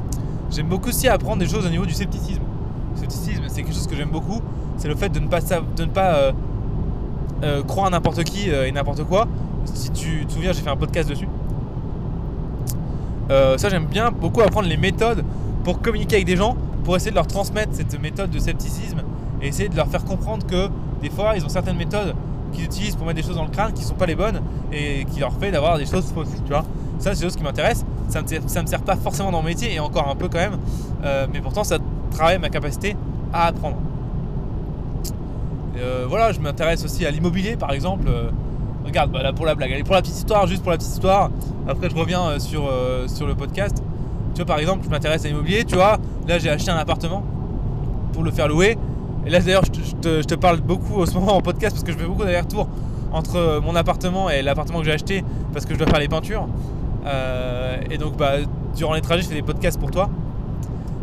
J'aime 0.51 0.67
beaucoup 0.67 0.89
aussi 0.89 1.07
apprendre 1.07 1.37
des 1.37 1.47
choses 1.47 1.65
au 1.65 1.69
niveau 1.69 1.85
du 1.85 1.93
scepticisme. 1.93 2.41
Le 2.95 2.99
scepticisme, 2.99 3.43
c'est 3.47 3.61
quelque 3.61 3.73
chose 3.73 3.87
que 3.87 3.95
j'aime 3.95 4.09
beaucoup. 4.09 4.41
C'est 4.79 4.87
le 4.87 4.95
fait 4.95 5.09
de 5.09 5.19
ne 5.19 5.27
pas, 5.27 5.39
ne 5.41 5.85
euh, 5.97 6.31
euh, 7.43 7.63
croire 7.63 7.87
à 7.87 7.89
n'importe 7.91 8.23
qui 8.23 8.49
et 8.49 8.71
n'importe 8.71 9.03
quoi. 9.03 9.27
Si 9.65 9.91
tu 9.91 10.25
te 10.25 10.31
souviens, 10.31 10.51
j'ai 10.51 10.61
fait 10.61 10.69
un 10.69 10.77
podcast 10.77 11.07
dessus. 11.07 11.27
ça, 13.29 13.69
j'aime 13.69 13.85
bien 13.85 14.09
beaucoup 14.09 14.41
apprendre 14.41 14.67
les 14.67 14.77
méthodes 14.77 15.23
pour 15.63 15.81
communiquer 15.81 16.15
avec 16.15 16.25
des 16.25 16.37
gens 16.37 16.55
pour 16.83 16.95
essayer 16.95 17.11
de 17.11 17.15
leur 17.15 17.27
transmettre 17.27 17.73
cette 17.73 18.01
méthode 18.01 18.31
de 18.31 18.39
scepticisme 18.39 19.01
et 19.41 19.47
essayer 19.47 19.69
de 19.69 19.75
leur 19.75 19.87
faire 19.87 20.03
comprendre 20.03 20.45
que 20.47 20.69
des 21.01 21.09
fois 21.09 21.33
ils 21.35 21.45
ont 21.45 21.49
certaines 21.49 21.77
méthodes 21.77 22.15
qu'ils 22.51 22.65
utilisent 22.65 22.95
pour 22.95 23.05
mettre 23.05 23.21
des 23.21 23.27
choses 23.27 23.35
dans 23.35 23.43
le 23.43 23.51
crâne 23.51 23.73
qui 23.73 23.83
sont 23.83 23.95
pas 23.95 24.05
les 24.05 24.15
bonnes 24.15 24.41
et 24.71 25.05
qui 25.05 25.19
leur 25.19 25.33
fait 25.33 25.51
d'avoir 25.51 25.77
des 25.77 25.85
choses 25.85 26.11
fausses, 26.11 26.29
tu 26.43 26.49
vois. 26.49 26.65
Ça, 26.97 27.13
c'est 27.13 27.19
des 27.19 27.25
choses 27.27 27.35
qui 27.35 27.43
m'intéressent. 27.43 27.85
Ça 28.09 28.21
me, 28.21 28.27
ça 28.47 28.61
me 28.61 28.67
sert 28.67 28.81
pas 28.81 28.95
forcément 28.95 29.31
dans 29.31 29.41
mon 29.41 29.47
métier 29.47 29.73
et 29.73 29.79
encore 29.79 30.09
un 30.09 30.15
peu 30.15 30.27
quand 30.27 30.39
même, 30.39 30.57
euh, 31.03 31.27
mais 31.31 31.41
pourtant 31.41 31.63
ça 31.63 31.77
travaille 32.11 32.39
ma 32.39 32.49
capacité 32.49 32.95
à 33.31 33.47
apprendre. 33.47 33.77
Euh, 35.77 36.05
voilà, 36.07 36.31
je 36.31 36.39
m'intéresse 36.39 36.83
aussi 36.83 37.05
à 37.05 37.11
l'immobilier 37.11 37.55
par 37.55 37.71
exemple. 37.71 38.07
Euh, 38.07 38.29
regarde, 38.85 39.11
bah, 39.11 39.23
là 39.23 39.33
pour 39.33 39.45
la 39.45 39.55
blague, 39.55 39.71
allez 39.71 39.83
pour 39.83 39.95
la 39.95 40.01
petite 40.01 40.17
histoire, 40.17 40.47
juste 40.47 40.61
pour 40.61 40.71
la 40.71 40.77
petite 40.77 40.91
histoire. 40.91 41.29
Après, 41.67 41.89
je 41.89 41.95
reviens 41.95 42.39
sur, 42.39 42.71
sur 43.07 43.27
le 43.27 43.35
podcast. 43.35 43.83
Tu 44.33 44.37
vois, 44.37 44.45
par 44.45 44.59
exemple, 44.59 44.83
je 44.83 44.89
m'intéresse 44.89 45.25
à 45.25 45.27
l'immobilier, 45.27 45.63
tu 45.65 45.75
vois. 45.75 45.97
Là, 46.27 46.39
j'ai 46.39 46.49
acheté 46.49 46.71
un 46.71 46.77
appartement 46.77 47.23
pour 48.13 48.23
le 48.23 48.31
faire 48.31 48.47
louer. 48.47 48.77
Et 49.25 49.29
là, 49.29 49.39
d'ailleurs, 49.39 49.65
je, 49.65 50.21
te, 50.21 50.35
parle 50.35 50.61
beaucoup 50.61 51.01
en 51.01 51.05
ce 51.05 51.13
moment 51.13 51.35
en 51.35 51.41
podcast 51.41 51.75
parce 51.75 51.83
que 51.83 51.91
je 51.91 51.97
fais 51.97 52.05
beaucoup 52.05 52.23
d'aller-retour 52.23 52.67
entre 53.11 53.59
mon 53.63 53.75
appartement 53.75 54.29
et 54.29 54.41
l'appartement 54.41 54.79
que 54.79 54.85
j'ai 54.85 54.93
acheté 54.93 55.23
parce 55.51 55.65
que 55.65 55.73
je 55.73 55.79
dois 55.79 55.87
faire 55.87 55.99
les 55.99 56.07
peintures. 56.07 56.47
Euh, 57.05 57.77
et 57.89 57.97
donc, 57.97 58.17
bah, 58.17 58.33
durant 58.75 58.93
les 58.93 59.01
trajets, 59.01 59.23
je 59.23 59.27
fais 59.27 59.35
des 59.35 59.41
podcasts 59.41 59.79
pour 59.79 59.91
toi. 59.91 60.09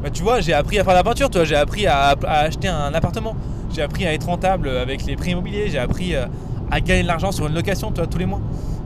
Bah, 0.07 0.11
tu 0.13 0.23
vois, 0.23 0.41
j'ai 0.41 0.53
appris 0.53 0.79
à 0.79 0.85
faire 0.85 0.95
la 0.95 1.03
peinture, 1.03 1.29
j'ai 1.45 1.57
appris 1.57 1.89
à, 1.89 2.15
acheter 2.29 2.69
un 2.69 2.95
appartement. 2.95 3.35
J'ai 3.75 3.83
appris 3.83 4.07
à 4.07 4.15
être 4.15 4.27
rentable 4.27 4.69
avec 4.69 5.05
les 5.05 5.17
prix 5.17 5.33
immobiliers. 5.33 5.69
J'ai 5.69 5.81
appris 5.81 6.15
euh, 6.15 6.27
à 6.71 6.81
gagner 6.81 7.03
de 7.03 7.09
l'argent 7.09 7.33
sur 7.33 7.49
une 7.49 7.55
location, 7.55 7.91
tu 7.91 8.01
tous 8.07 8.19
les 8.19 8.27
mois. 8.27 8.41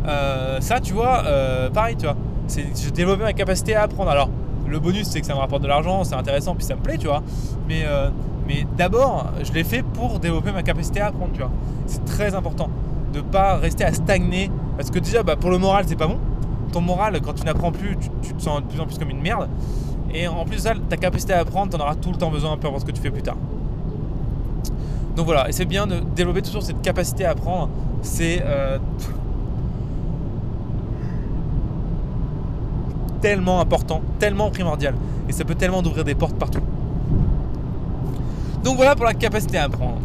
Euh, 0.08 0.62
ça, 0.62 0.80
tu 0.80 0.94
vois, 0.94 1.22
pareil, 1.74 1.96
tu 1.96 2.06
vois 2.06 2.16
je 2.58 2.90
développé 2.90 3.22
ma 3.22 3.34
capacité 3.34 3.74
à 3.74 3.82
apprendre. 3.82 4.10
Alors, 4.10 4.30
le 4.66 4.78
bonus, 4.78 5.08
c'est 5.08 5.20
que 5.20 5.26
ça 5.26 5.34
me 5.34 5.40
rapporte 5.40 5.62
de 5.62 5.68
l'argent, 5.68 6.04
c'est 6.04 6.14
intéressant, 6.14 6.54
puis 6.54 6.64
ça 6.64 6.74
me 6.74 6.80
plaît, 6.80 6.96
tu 6.96 7.06
vois. 7.06 7.22
Mais, 7.68 7.82
euh, 7.84 8.08
mais 8.46 8.66
d'abord, 8.78 9.32
je 9.42 9.52
l'ai 9.52 9.64
fait 9.64 9.82
pour 9.82 10.20
développer 10.20 10.52
ma 10.52 10.62
capacité 10.62 11.00
à 11.00 11.08
apprendre, 11.08 11.32
tu 11.32 11.40
vois. 11.40 11.50
C'est 11.86 12.04
très 12.04 12.34
important 12.34 12.70
de 13.12 13.20
pas 13.20 13.56
rester 13.56 13.84
à 13.84 13.92
stagner. 13.92 14.50
Parce 14.76 14.90
que 14.90 14.98
déjà, 14.98 15.22
bah, 15.22 15.36
pour 15.36 15.50
le 15.50 15.58
moral, 15.58 15.84
c'est 15.86 15.96
pas 15.96 16.06
bon. 16.06 16.18
Ton 16.72 16.80
moral, 16.80 17.20
quand 17.20 17.34
tu 17.34 17.44
n'apprends 17.44 17.72
plus, 17.72 17.96
tu, 18.22 18.34
te 18.34 18.42
sens 18.42 18.62
de 18.62 18.66
plus 18.66 18.80
en 18.80 18.86
plus 18.86 18.98
comme 18.98 19.10
une 19.10 19.20
merde. 19.20 19.48
Et 20.14 20.28
en 20.28 20.44
plus 20.44 20.58
ça, 20.58 20.74
ta 20.88 20.96
capacité 20.96 21.32
à 21.32 21.40
apprendre, 21.40 21.70
tu 21.70 21.76
en 21.76 21.80
auras 21.80 21.94
tout 21.94 22.10
le 22.10 22.16
temps 22.16 22.30
besoin, 22.30 22.56
peu 22.56 22.66
importe 22.66 22.82
ce 22.82 22.86
que 22.86 22.92
tu 22.92 23.00
fais 23.00 23.10
plus 23.10 23.22
tard. 23.22 23.36
Donc 25.16 25.26
voilà, 25.26 25.48
et 25.48 25.52
c'est 25.52 25.64
bien 25.64 25.86
de 25.86 26.00
développer 26.14 26.42
toujours 26.42 26.62
cette 26.62 26.82
capacité 26.82 27.24
à 27.24 27.30
apprendre. 27.30 27.70
C'est 28.02 28.42
euh, 28.44 28.78
tellement 33.20 33.60
important, 33.60 34.02
tellement 34.18 34.50
primordial. 34.50 34.94
Et 35.28 35.32
ça 35.32 35.44
peut 35.44 35.54
tellement 35.54 35.82
d'ouvrir 35.82 36.04
des 36.04 36.14
portes 36.14 36.36
partout. 36.36 36.60
Donc 38.64 38.76
voilà 38.76 38.96
pour 38.96 39.04
la 39.04 39.14
capacité 39.14 39.58
à 39.58 39.64
apprendre. 39.64 39.98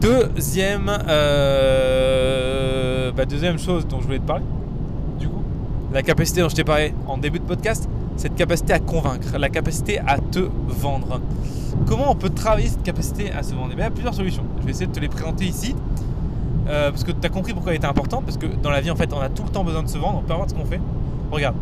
Deuxième, 0.00 0.90
euh, 1.08 3.12
bah, 3.12 3.24
deuxième 3.24 3.58
chose 3.58 3.86
dont 3.86 4.00
je 4.00 4.06
voulais 4.06 4.18
te 4.18 4.26
parler, 4.26 4.44
du 5.18 5.28
coup, 5.28 5.42
la 5.92 6.02
capacité 6.02 6.42
dont 6.42 6.48
je 6.48 6.56
t'ai 6.56 6.64
parlé 6.64 6.92
en 7.06 7.16
début 7.16 7.38
de 7.38 7.44
podcast, 7.44 7.88
cette 8.16 8.34
capacité 8.34 8.72
à 8.72 8.78
convaincre, 8.78 9.36
la 9.38 9.48
capacité 9.48 9.98
à 9.98 10.18
te 10.18 10.48
vendre. 10.68 11.20
Comment 11.86 12.10
on 12.10 12.14
peut 12.14 12.30
travailler 12.30 12.68
cette 12.68 12.82
capacité 12.82 13.32
à 13.32 13.42
se 13.42 13.54
vendre? 13.54 13.70
Eh 13.72 13.74
Il 13.76 13.80
y 13.80 13.82
a 13.82 13.90
plusieurs 13.90 14.14
solutions. 14.14 14.44
Je 14.60 14.64
vais 14.64 14.70
essayer 14.70 14.86
de 14.86 14.92
te 14.92 15.00
les 15.00 15.08
présenter 15.08 15.44
ici. 15.44 15.74
Euh, 16.66 16.90
parce 16.90 17.04
que 17.04 17.12
tu 17.12 17.26
as 17.26 17.28
compris 17.28 17.52
pourquoi 17.52 17.72
elle 17.72 17.78
était 17.78 17.86
importante. 17.86 18.24
Parce 18.24 18.38
que 18.38 18.46
dans 18.46 18.70
la 18.70 18.80
vie, 18.80 18.90
en 18.90 18.96
fait, 18.96 19.12
on 19.12 19.20
a 19.20 19.28
tout 19.28 19.42
le 19.42 19.50
temps 19.50 19.64
besoin 19.64 19.82
de 19.82 19.88
se 19.88 19.98
vendre, 19.98 20.22
peu 20.22 20.32
importe 20.32 20.50
ce 20.50 20.54
qu'on 20.54 20.64
fait. 20.64 20.80
Regarde, 21.30 21.56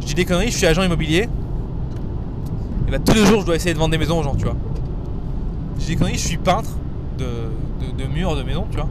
je 0.00 0.06
dis 0.06 0.14
des 0.14 0.24
conneries, 0.24 0.50
je 0.50 0.56
suis 0.56 0.66
agent 0.66 0.82
immobilier. 0.82 1.28
Et 2.86 2.90
bah 2.92 2.98
tous 3.04 3.14
les 3.14 3.26
jours 3.26 3.40
je 3.40 3.46
dois 3.46 3.56
essayer 3.56 3.74
de 3.74 3.78
vendre 3.78 3.90
des 3.90 3.98
maisons 3.98 4.20
aux 4.20 4.22
gens, 4.22 4.36
tu 4.36 4.44
vois. 4.44 4.54
Je 5.78 5.80
dis 5.80 5.86
des 5.88 5.96
conneries, 5.96 6.14
je 6.14 6.26
suis 6.26 6.36
peintre 6.36 6.70
de, 7.18 7.24
de, 7.98 8.08
murs 8.08 8.36
de 8.36 8.44
maisons, 8.44 8.66
tu 8.70 8.76
vois. 8.76 8.88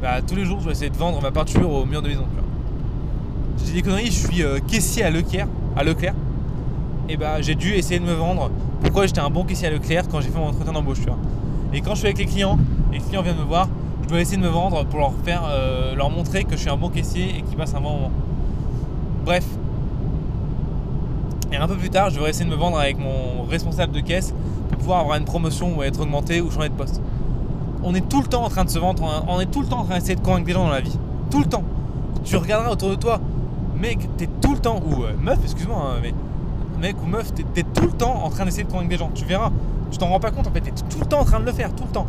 Bah 0.00 0.22
tous 0.22 0.36
les 0.36 0.44
jours 0.44 0.58
je 0.60 0.64
dois 0.64 0.72
essayer 0.72 0.90
de 0.90 0.96
vendre 0.96 1.20
ma 1.20 1.32
peinture 1.32 1.68
aux 1.68 1.84
murs 1.84 2.02
de 2.02 2.08
maison, 2.08 2.24
tu 2.30 2.36
vois. 2.36 2.41
Dis 3.58 3.72
des 3.72 3.82
conneries, 3.82 4.06
je 4.06 4.26
suis 4.26 4.42
euh, 4.42 4.58
caissier 4.66 5.04
à 5.04 5.10
Leclerc, 5.10 5.46
à 5.76 5.84
Leclerc. 5.84 6.14
Et 7.08 7.16
bah 7.16 7.40
j'ai 7.40 7.54
dû 7.54 7.72
essayer 7.74 7.98
de 8.00 8.04
me 8.04 8.14
vendre 8.14 8.50
pourquoi 8.82 9.06
j'étais 9.06 9.20
un 9.20 9.30
bon 9.30 9.44
caissier 9.44 9.68
à 9.68 9.70
Leclerc 9.70 10.04
quand 10.08 10.20
j'ai 10.20 10.28
fait 10.28 10.38
mon 10.38 10.48
entretien 10.48 10.72
d'embauche. 10.72 11.00
Et 11.72 11.80
quand 11.80 11.94
je 11.94 12.00
suis 12.00 12.06
avec 12.06 12.18
les 12.18 12.26
clients, 12.26 12.58
et 12.92 12.96
les 12.96 13.00
clients 13.00 13.22
viennent 13.22 13.38
me 13.38 13.44
voir, 13.44 13.68
je 14.02 14.08
dois 14.08 14.20
essayer 14.20 14.36
de 14.36 14.42
me 14.42 14.48
vendre 14.48 14.84
pour 14.84 14.98
leur 14.98 15.12
faire 15.24 15.42
euh, 15.48 15.94
leur 15.94 16.10
montrer 16.10 16.44
que 16.44 16.52
je 16.52 16.60
suis 16.60 16.70
un 16.70 16.76
bon 16.76 16.88
caissier 16.88 17.38
et 17.38 17.42
qu'ils 17.42 17.56
passent 17.56 17.74
un 17.74 17.80
bon 17.80 17.92
moment. 17.92 18.10
Bref, 19.24 19.44
et 21.52 21.56
un 21.56 21.68
peu 21.68 21.76
plus 21.76 21.90
tard, 21.90 22.08
je 22.08 22.14
devrais 22.14 22.30
essayer 22.30 22.46
de 22.46 22.50
me 22.50 22.56
vendre 22.56 22.78
avec 22.78 22.98
mon 22.98 23.44
responsable 23.48 23.92
de 23.92 24.00
caisse 24.00 24.34
pour 24.70 24.78
pouvoir 24.78 25.00
avoir 25.00 25.18
une 25.18 25.24
promotion 25.24 25.76
ou 25.76 25.82
être 25.82 26.00
augmenté 26.00 26.40
ou 26.40 26.50
changer 26.50 26.70
de 26.70 26.74
poste. 26.74 27.02
On 27.82 27.94
est 27.94 28.08
tout 28.08 28.22
le 28.22 28.26
temps 28.26 28.44
en 28.44 28.48
train 28.48 28.64
de 28.64 28.70
se 28.70 28.78
vendre, 28.78 29.24
on 29.28 29.38
est 29.38 29.46
tout 29.46 29.60
le 29.60 29.66
temps 29.66 29.80
en 29.80 29.84
train 29.84 29.96
d'essayer 29.96 30.14
de 30.14 30.20
convaincre 30.20 30.46
des 30.46 30.52
gens 30.52 30.64
dans 30.64 30.70
la 30.70 30.80
vie. 30.80 30.98
Tout 31.30 31.40
le 31.40 31.46
temps. 31.46 31.64
Tu 32.24 32.36
regarderas 32.36 32.70
autour 32.70 32.88
de 32.90 32.94
toi, 32.94 33.20
mec, 33.82 34.08
t'es 34.16 34.28
tout 34.40 34.54
le 34.54 34.60
temps, 34.60 34.80
ou 34.80 35.02
euh, 35.02 35.12
meuf, 35.20 35.38
excuse-moi, 35.42 35.76
hein, 35.76 36.00
mais 36.02 36.14
mec 36.80 36.96
ou 37.02 37.06
meuf, 37.06 37.34
t'es 37.34 37.62
tout 37.62 37.84
le 37.84 37.92
temps 37.92 38.24
en 38.24 38.30
train 38.30 38.44
d'essayer 38.44 38.64
de 38.64 38.70
convaincre 38.70 38.88
des 38.88 38.96
gens. 38.96 39.10
Tu 39.14 39.24
verras, 39.24 39.50
tu 39.90 39.98
t'en 39.98 40.08
rends 40.08 40.20
pas 40.20 40.30
compte 40.30 40.46
en 40.46 40.52
fait, 40.52 40.60
t'es 40.60 40.70
tout 40.70 41.00
le 41.00 41.06
temps 41.06 41.20
en 41.20 41.24
train 41.24 41.40
de 41.40 41.46
le 41.46 41.52
faire, 41.52 41.74
tout 41.74 41.84
le 41.84 41.92
temps 41.92 42.06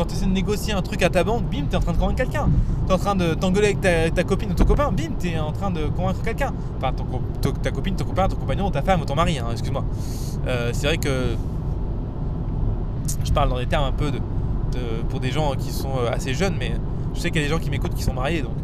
quand 0.00 0.06
tu 0.06 0.14
essaies 0.14 0.24
de 0.24 0.30
négocier 0.30 0.72
un 0.72 0.80
truc 0.80 1.02
à 1.02 1.10
ta 1.10 1.24
banque, 1.24 1.44
bim, 1.44 1.64
tu 1.68 1.74
es 1.74 1.76
en 1.76 1.80
train 1.80 1.92
de 1.92 1.98
convaincre 1.98 2.16
quelqu'un. 2.24 2.48
Tu 2.86 2.90
es 2.90 2.94
en 2.94 2.98
train 2.98 3.14
de 3.14 3.34
t'engueuler 3.34 3.76
avec 3.78 4.14
ta, 4.14 4.24
copine 4.24 4.50
ou 4.50 4.54
ton 4.54 4.64
copain, 4.64 4.90
bim, 4.92 5.10
tu 5.20 5.28
es 5.28 5.38
en 5.38 5.52
train 5.52 5.70
de 5.70 5.86
convaincre 5.88 6.22
quelqu'un. 6.22 6.54
Enfin, 6.78 6.94
ta 7.62 7.70
copine, 7.70 7.96
ton 7.96 8.04
copain, 8.06 8.26
ton 8.26 8.36
compagnon, 8.36 8.70
ta 8.70 8.80
femme 8.80 9.02
ou 9.02 9.04
ton 9.04 9.14
mari, 9.14 9.38
hein, 9.38 9.48
excuse-moi. 9.52 9.84
Euh, 10.46 10.70
c'est 10.72 10.86
vrai 10.86 10.96
que 10.96 11.34
je 13.24 13.32
parle 13.32 13.50
dans 13.50 13.58
des 13.58 13.66
termes 13.66 13.84
un 13.84 13.92
peu 13.92 14.10
de, 14.10 14.20
pour 15.10 15.20
des 15.20 15.32
gens 15.32 15.52
qui 15.58 15.70
sont 15.70 15.98
euh, 15.98 16.10
assez 16.10 16.32
jeunes, 16.32 16.54
mais 16.58 16.72
je 17.14 17.20
sais 17.20 17.30
qu'il 17.30 17.42
y 17.42 17.44
a 17.44 17.48
des 17.48 17.52
gens 17.52 17.60
qui 17.60 17.68
m'écoutent 17.68 17.94
qui 17.94 18.02
sont 18.02 18.14
mariés, 18.14 18.40
donc 18.42 18.54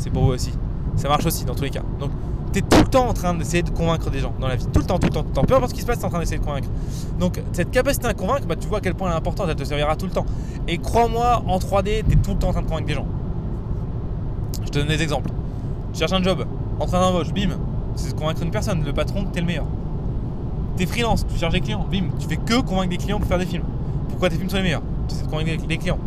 c'est 0.00 0.10
pour 0.10 0.30
eux 0.30 0.34
aussi. 0.34 0.52
Ça 0.96 1.08
marche 1.08 1.26
aussi 1.26 1.44
dans 1.44 1.54
tous 1.54 1.62
les 1.62 1.70
cas. 1.70 1.82
Donc 2.00 2.10
tu 2.52 2.58
es 2.58 2.62
tout 2.62 2.78
le 2.78 2.88
temps 2.88 3.08
en 3.08 3.12
train 3.12 3.34
d'essayer 3.34 3.62
de 3.62 3.70
convaincre 3.70 4.10
des 4.10 4.18
gens 4.18 4.32
dans 4.40 4.48
la 4.48 4.56
vie. 4.56 4.66
Tout 4.72 4.80
le 4.80 4.86
temps, 4.86 4.98
tout 4.98 5.06
le 5.06 5.12
temps, 5.12 5.22
tout 5.22 5.28
le 5.28 5.34
temps. 5.34 5.44
Peu 5.44 5.54
importe 5.54 5.70
ce 5.70 5.74
qui 5.74 5.82
se 5.82 5.86
passe, 5.86 5.98
tu 5.98 6.02
es 6.02 6.06
en 6.06 6.10
train 6.10 6.18
d'essayer 6.18 6.38
de 6.38 6.44
convaincre. 6.44 6.68
Donc, 7.18 7.40
cette 7.52 7.70
capacité 7.70 8.08
à 8.08 8.14
convaincre, 8.14 8.46
bah, 8.46 8.56
tu 8.56 8.66
vois 8.66 8.78
à 8.78 8.80
quel 8.80 8.94
point 8.94 9.08
elle 9.08 9.14
est 9.14 9.18
importante, 9.18 9.46
elle 9.48 9.56
te 9.56 9.62
servira 9.62 9.94
tout 9.94 10.06
le 10.06 10.12
temps. 10.12 10.26
Et 10.66 10.78
crois-moi, 10.78 11.44
en 11.46 11.58
3D, 11.58 12.02
tu 12.08 12.12
es 12.12 12.16
tout 12.16 12.32
le 12.32 12.38
temps 12.38 12.48
en 12.48 12.52
train 12.52 12.62
de 12.62 12.66
convaincre 12.66 12.88
des 12.88 12.94
gens. 12.94 13.06
Je 14.64 14.70
te 14.70 14.78
donne 14.78 14.88
des 14.88 15.02
exemples. 15.02 15.30
Tu 15.92 16.00
cherches 16.00 16.12
un 16.12 16.22
job, 16.22 16.44
en 16.80 16.86
train 16.86 17.00
d'embauche, 17.00 17.32
bim, 17.32 17.50
c'est 17.94 18.16
convaincre 18.16 18.42
une 18.42 18.50
personne, 18.50 18.84
le 18.84 18.92
patron, 18.92 19.26
t'es 19.32 19.40
le 19.40 19.46
meilleur. 19.46 19.66
T'es 20.76 20.86
freelance, 20.86 21.26
tu 21.26 21.38
cherches 21.38 21.52
des 21.52 21.60
clients, 21.60 21.86
bim, 21.90 22.06
tu 22.18 22.26
fais 22.26 22.36
que 22.36 22.60
convaincre 22.60 22.90
des 22.90 22.96
clients 22.96 23.18
pour 23.18 23.28
faire 23.28 23.38
des 23.38 23.46
films. 23.46 23.64
Pourquoi 24.08 24.28
tes 24.28 24.36
films 24.36 24.50
sont 24.50 24.56
les 24.56 24.62
meilleurs? 24.62 24.82
Tu 25.08 25.14
essaies 25.14 25.24
de 25.24 25.30
convaincre 25.30 25.66
des 25.66 25.78
clients. 25.78 25.98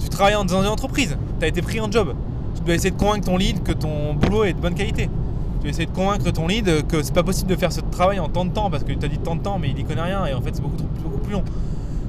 Tu 0.00 0.08
travailles 0.08 0.34
dans 0.34 0.62
une 0.62 0.68
entreprise, 0.68 1.16
tu 1.38 1.44
as 1.44 1.48
été 1.48 1.62
pris 1.62 1.80
en 1.80 1.90
job, 1.90 2.14
dois 2.64 2.74
essayer 2.74 2.90
de 2.90 2.98
convaincre 2.98 3.26
ton 3.26 3.36
lead 3.36 3.62
que 3.62 3.72
ton 3.72 4.14
boulot 4.14 4.44
est 4.44 4.54
de 4.54 4.60
bonne 4.60 4.74
qualité. 4.74 5.04
Tu 5.04 5.60
dois 5.60 5.70
essayer 5.70 5.86
de 5.86 5.92
convaincre 5.92 6.30
ton 6.30 6.46
lead 6.46 6.86
que 6.86 7.02
c'est 7.02 7.14
pas 7.14 7.22
possible 7.22 7.50
de 7.50 7.56
faire 7.56 7.72
ce 7.72 7.80
travail 7.80 8.20
en 8.20 8.28
tant 8.28 8.44
de 8.44 8.50
temps 8.50 8.70
parce 8.70 8.84
que 8.84 8.92
tu 8.92 9.04
as 9.04 9.08
dit 9.08 9.18
tant 9.18 9.36
de 9.36 9.42
temps 9.42 9.58
mais 9.58 9.70
il 9.70 9.78
y 9.78 9.84
connaît 9.84 10.02
rien 10.02 10.26
et 10.26 10.34
en 10.34 10.40
fait 10.40 10.54
c'est 10.54 10.62
beaucoup, 10.62 10.76
plus 11.22 11.32
long. 11.32 11.44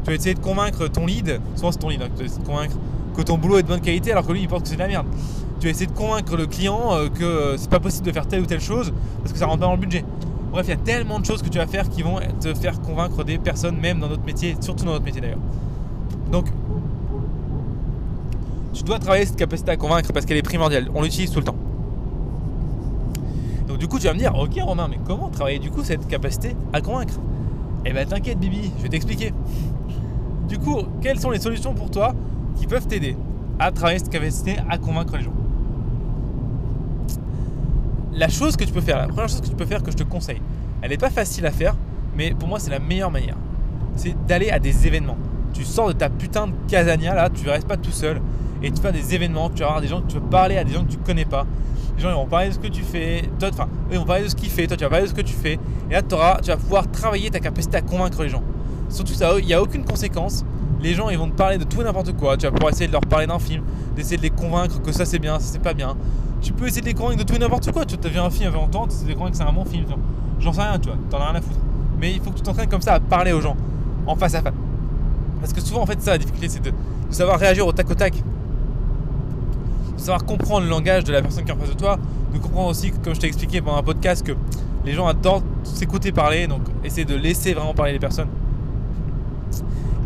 Tu 0.04 0.12
vas 0.12 0.16
essayer 0.16 0.36
de 0.36 0.40
convaincre 0.40 0.88
ton 0.88 1.06
lead, 1.06 1.40
souvent 1.56 1.72
c'est 1.72 1.80
ton 1.80 1.90
lead, 1.90 2.02
hein, 2.02 2.08
tu 2.14 2.20
vas 2.20 2.26
essayer 2.26 2.42
de 2.42 2.48
convaincre 2.48 2.76
que 3.16 3.22
ton 3.22 3.38
boulot 3.38 3.58
est 3.58 3.64
de 3.64 3.68
bonne 3.68 3.82
qualité 3.82 4.12
alors 4.12 4.26
que 4.26 4.34
lui 4.34 4.42
il 4.42 4.48
pense 4.48 4.64
que 4.64 4.68
c'est 4.68 4.76
de 4.76 4.80
la 4.80 4.88
merde. 4.88 5.08
Tu 5.60 5.68
vas 5.68 5.72
essayer 5.72 5.88
de 5.88 5.94
convaincre 5.94 6.36
le 6.36 6.48
client 6.48 6.94
euh, 6.94 7.08
que 7.10 7.56
c'est 7.58 7.70
pas 7.70 7.80
possible 7.80 8.06
de 8.08 8.12
faire 8.12 8.28
telle 8.28 8.42
ou 8.42 8.46
telle 8.46 8.62
chose 8.62 8.94
parce 9.20 9.32
que 9.32 9.40
ça 9.40 9.46
rentre 9.46 9.60
pas 9.60 9.66
dans 9.66 9.74
le 9.74 9.80
budget. 9.80 10.04
Bref, 10.52 10.68
il 10.68 10.70
y 10.70 10.74
a 10.74 10.78
tellement 10.78 11.20
de 11.20 11.26
choses 11.26 11.42
que 11.42 11.50
tu 11.50 11.58
vas 11.58 11.68
faire 11.68 11.90
qui 11.90 12.02
vont 12.02 12.18
te 12.40 12.54
faire 12.54 12.80
convaincre 12.82 13.26
des 13.26 13.38
personnes, 13.38 13.78
même 13.78 14.00
dans 14.00 14.08
notre 14.08 14.24
métier, 14.24 14.56
surtout 14.62 14.86
dans 14.86 14.94
notre 14.94 15.04
métier 15.04 15.20
d'ailleurs. 15.20 15.40
Donc, 16.32 16.46
tu 18.76 18.84
dois 18.84 19.00
travailler 19.00 19.26
cette 19.26 19.38
capacité 19.38 19.72
à 19.72 19.78
convaincre 19.78 20.12
parce 20.14 20.26
qu'elle 20.26 20.38
est 20.38 20.42
primordiale. 20.42 20.90
On 20.94 21.02
l'utilise 21.02 21.32
tout 21.32 21.40
le 21.40 21.46
temps. 21.46 21.56
Donc 23.68 23.78
du 23.78 23.88
coup, 23.88 23.98
tu 23.98 24.06
vas 24.06 24.14
me 24.14 24.20
dire, 24.20 24.36
ok 24.38 24.60
Romain, 24.62 24.88
mais 24.90 25.00
comment 25.06 25.30
travailler 25.30 25.60
du 25.60 25.72
coup 25.72 25.84
cette 25.84 26.08
capacité 26.08 26.56
à 26.74 26.82
convaincre? 26.82 27.16
Eh 27.86 27.94
ben 27.94 28.08
t'inquiète 28.08 28.40
Bibi, 28.40 28.72
je 28.78 28.84
vais 28.84 28.90
t'expliquer. 28.90 29.34
Du 30.48 30.60
coup, 30.60 30.78
quelles 31.02 31.20
sont 31.20 31.32
les 31.32 31.40
solutions 31.40 31.74
pour 31.74 31.90
toi 31.90 32.14
qui 32.58 32.68
peuvent 32.68 32.88
t'aider 32.88 33.16
à 33.60 33.72
travailler 33.72 34.00
cette 34.00 34.10
capacité 34.10 34.58
à 34.70 34.78
convaincre 34.78 35.18
les 35.18 35.24
gens? 35.24 35.34
La 38.14 38.28
chose 38.28 38.56
que 38.56 38.64
tu 38.64 38.72
peux 38.72 38.82
faire, 38.82 38.98
la 38.98 39.08
première 39.08 39.28
chose 39.28 39.42
que 39.42 39.48
tu 39.48 39.56
peux 39.56 39.66
faire 39.66 39.84
que 39.84 39.92
je 39.92 39.98
te 39.98 40.04
conseille, 40.04 40.42
elle 40.82 40.90
n'est 40.90 40.98
pas 40.98 41.10
facile 41.10 41.46
à 41.46 41.52
faire, 41.52 41.76
mais 42.16 42.32
pour 42.32 42.48
moi 42.48 42.60
c'est 42.60 42.72
la 42.72 42.80
meilleure 42.80 43.12
manière. 43.12 43.38
C'est 43.96 44.16
d'aller 44.26 44.50
à 44.50 44.60
des 44.60 44.88
événements. 44.88 45.18
Tu 45.54 45.64
sors 45.64 45.88
de 45.88 45.94
ta 45.94 46.10
putain 46.10 46.48
de 46.48 46.54
casania 46.68 47.16
là, 47.16 47.30
tu 47.30 47.46
ne 47.46 47.50
restes 47.50 47.68
pas 47.68 47.78
tout 47.78 47.92
seul 47.92 48.22
et 48.66 48.72
tu 48.72 48.82
fais 48.82 48.92
des 48.92 49.14
événements, 49.14 49.50
tu 49.52 49.60
vas 49.60 49.68
avoir 49.68 49.82
des 49.82 49.88
gens, 49.88 50.02
tu 50.02 50.16
veux 50.16 50.22
parler 50.22 50.58
à 50.58 50.64
des 50.64 50.74
gens 50.74 50.84
que 50.84 50.92
tu 50.92 50.98
connais 50.98 51.26
pas. 51.26 51.46
Les 51.96 52.02
gens 52.02 52.10
ils 52.10 52.16
vont 52.16 52.26
parler 52.26 52.50
de 52.50 52.54
ce 52.54 52.60
que 52.60 52.68
tu 52.68 52.82
fais, 52.82 53.30
toi, 53.40 53.50
enfin, 53.54 53.68
ils 53.92 54.00
vont 54.00 54.06
parler 54.06 54.24
de 54.24 54.28
ce 54.28 54.36
qu'il 54.36 54.50
fait, 54.50 54.66
toi 54.66 54.76
tu 54.76 54.84
vas 54.84 54.90
parler 54.90 55.06
de 55.06 55.10
ce 55.10 55.14
que 55.14 55.22
tu 55.22 55.34
fais. 55.34 55.60
Et 55.90 55.94
là 55.94 56.02
tu 56.02 56.16
vas 56.50 56.58
pouvoir 56.58 56.90
travailler 56.90 57.30
ta 57.30 57.40
capacité 57.40 57.78
à 57.78 57.82
convaincre 57.82 58.24
les 58.24 58.30
gens. 58.30 58.42
Surtout 58.90 59.14
ça, 59.14 59.34
il 59.38 59.46
n'y 59.46 59.54
a 59.54 59.62
aucune 59.62 59.86
conséquence. 59.86 60.44
Les 60.82 60.94
gens 60.96 61.10
ils 61.10 61.18
vont 61.18 61.30
te 61.30 61.36
parler 61.36 61.58
de 61.58 61.64
tout 61.64 61.80
et 61.82 61.84
n'importe 61.84 62.14
quoi. 62.18 62.38
Tu 62.38 62.48
vas 62.48 62.52
pouvoir 62.52 62.72
essayer 62.72 62.88
de 62.88 62.92
leur 62.92 63.02
parler 63.02 63.28
d'un 63.28 63.40
film, 63.40 63.64
d'essayer 63.96 64.18
de 64.18 64.24
les 64.24 64.32
convaincre 64.32 64.82
que 64.82 64.92
ça 64.92 65.06
c'est 65.06 65.20
bien, 65.20 65.40
ça 65.40 65.46
c'est 65.54 65.62
pas 65.62 65.74
bien. 65.74 65.96
Tu 66.42 66.52
peux 66.52 66.66
essayer 66.66 66.82
de 66.82 66.88
les 66.88 66.94
convaincre 66.96 67.20
de 67.20 67.24
tout 67.24 67.36
et 67.36 67.40
n'importe 67.40 67.72
quoi. 67.72 67.86
Tu 67.86 67.96
as 68.04 68.10
vu 68.10 68.20
un 68.20 68.30
film 68.32 68.48
avant 68.50 68.62
longtemps, 68.62 68.88
tu 68.88 68.94
essaies 68.94 69.04
de 69.04 69.10
les 69.10 69.16
convaincre 69.16 69.38
que 69.38 69.44
c'est 69.44 69.50
un 69.50 69.54
bon 69.54 69.66
film. 69.66 69.86
J'en 70.40 70.54
sais 70.54 70.62
rien, 70.62 70.80
tu 70.80 70.90
vois, 70.90 70.98
t'en 71.10 71.20
as 71.20 71.30
rien 71.30 71.36
à 71.36 71.42
foutre. 71.42 71.60
Mais 72.00 72.14
il 72.14 72.20
faut 72.20 72.32
que 72.32 72.38
tu 72.38 72.42
t'entraînes 72.42 72.70
comme 72.70 72.82
ça 72.82 72.96
à 72.96 73.00
parler 73.00 73.32
aux 73.32 73.42
gens, 73.42 73.56
en 74.08 74.16
face 74.16 74.36
à 74.36 74.42
face. 74.42 74.54
Parce 75.40 75.54
que 75.54 75.62
souvent 75.62 75.82
en 75.82 75.86
fait 75.86 76.02
ça 76.02 76.12
la 76.12 76.18
difficulté 76.18 76.50
c'est 76.50 76.62
de, 76.62 76.72
de 76.72 76.76
savoir 77.14 77.40
réagir 77.40 77.68
au 77.68 77.72
tac 77.72 77.90
au 77.90 77.94
tac 77.94 78.14
de 79.96 80.00
savoir 80.00 80.26
comprendre 80.26 80.66
le 80.66 80.70
langage 80.70 81.04
de 81.04 81.14
la 81.14 81.22
personne 81.22 81.44
qui 81.46 81.52
est 81.52 81.54
en 81.54 81.58
face 81.58 81.70
de 81.70 81.76
toi, 81.76 81.98
de 82.34 82.40
comprendre 82.40 82.70
aussi, 82.70 82.92
comme 82.92 83.16
je 83.16 83.20
t'ai 83.20 83.28
expliqué 83.28 83.62
pendant 83.62 83.78
un 83.78 83.84
podcast, 83.84 84.26
que 84.26 84.34
les 84.86 84.94
gens 84.94 85.08
adorent 85.08 85.44
s'écouter 85.64 86.12
parler, 86.12 86.48
donc 86.48 86.62
essayer 86.84 87.06
de 87.06 87.16
laisser 87.16 87.54
vraiment 87.54 87.74
parler 87.74 87.94
les 87.94 88.00
personnes 88.00 88.28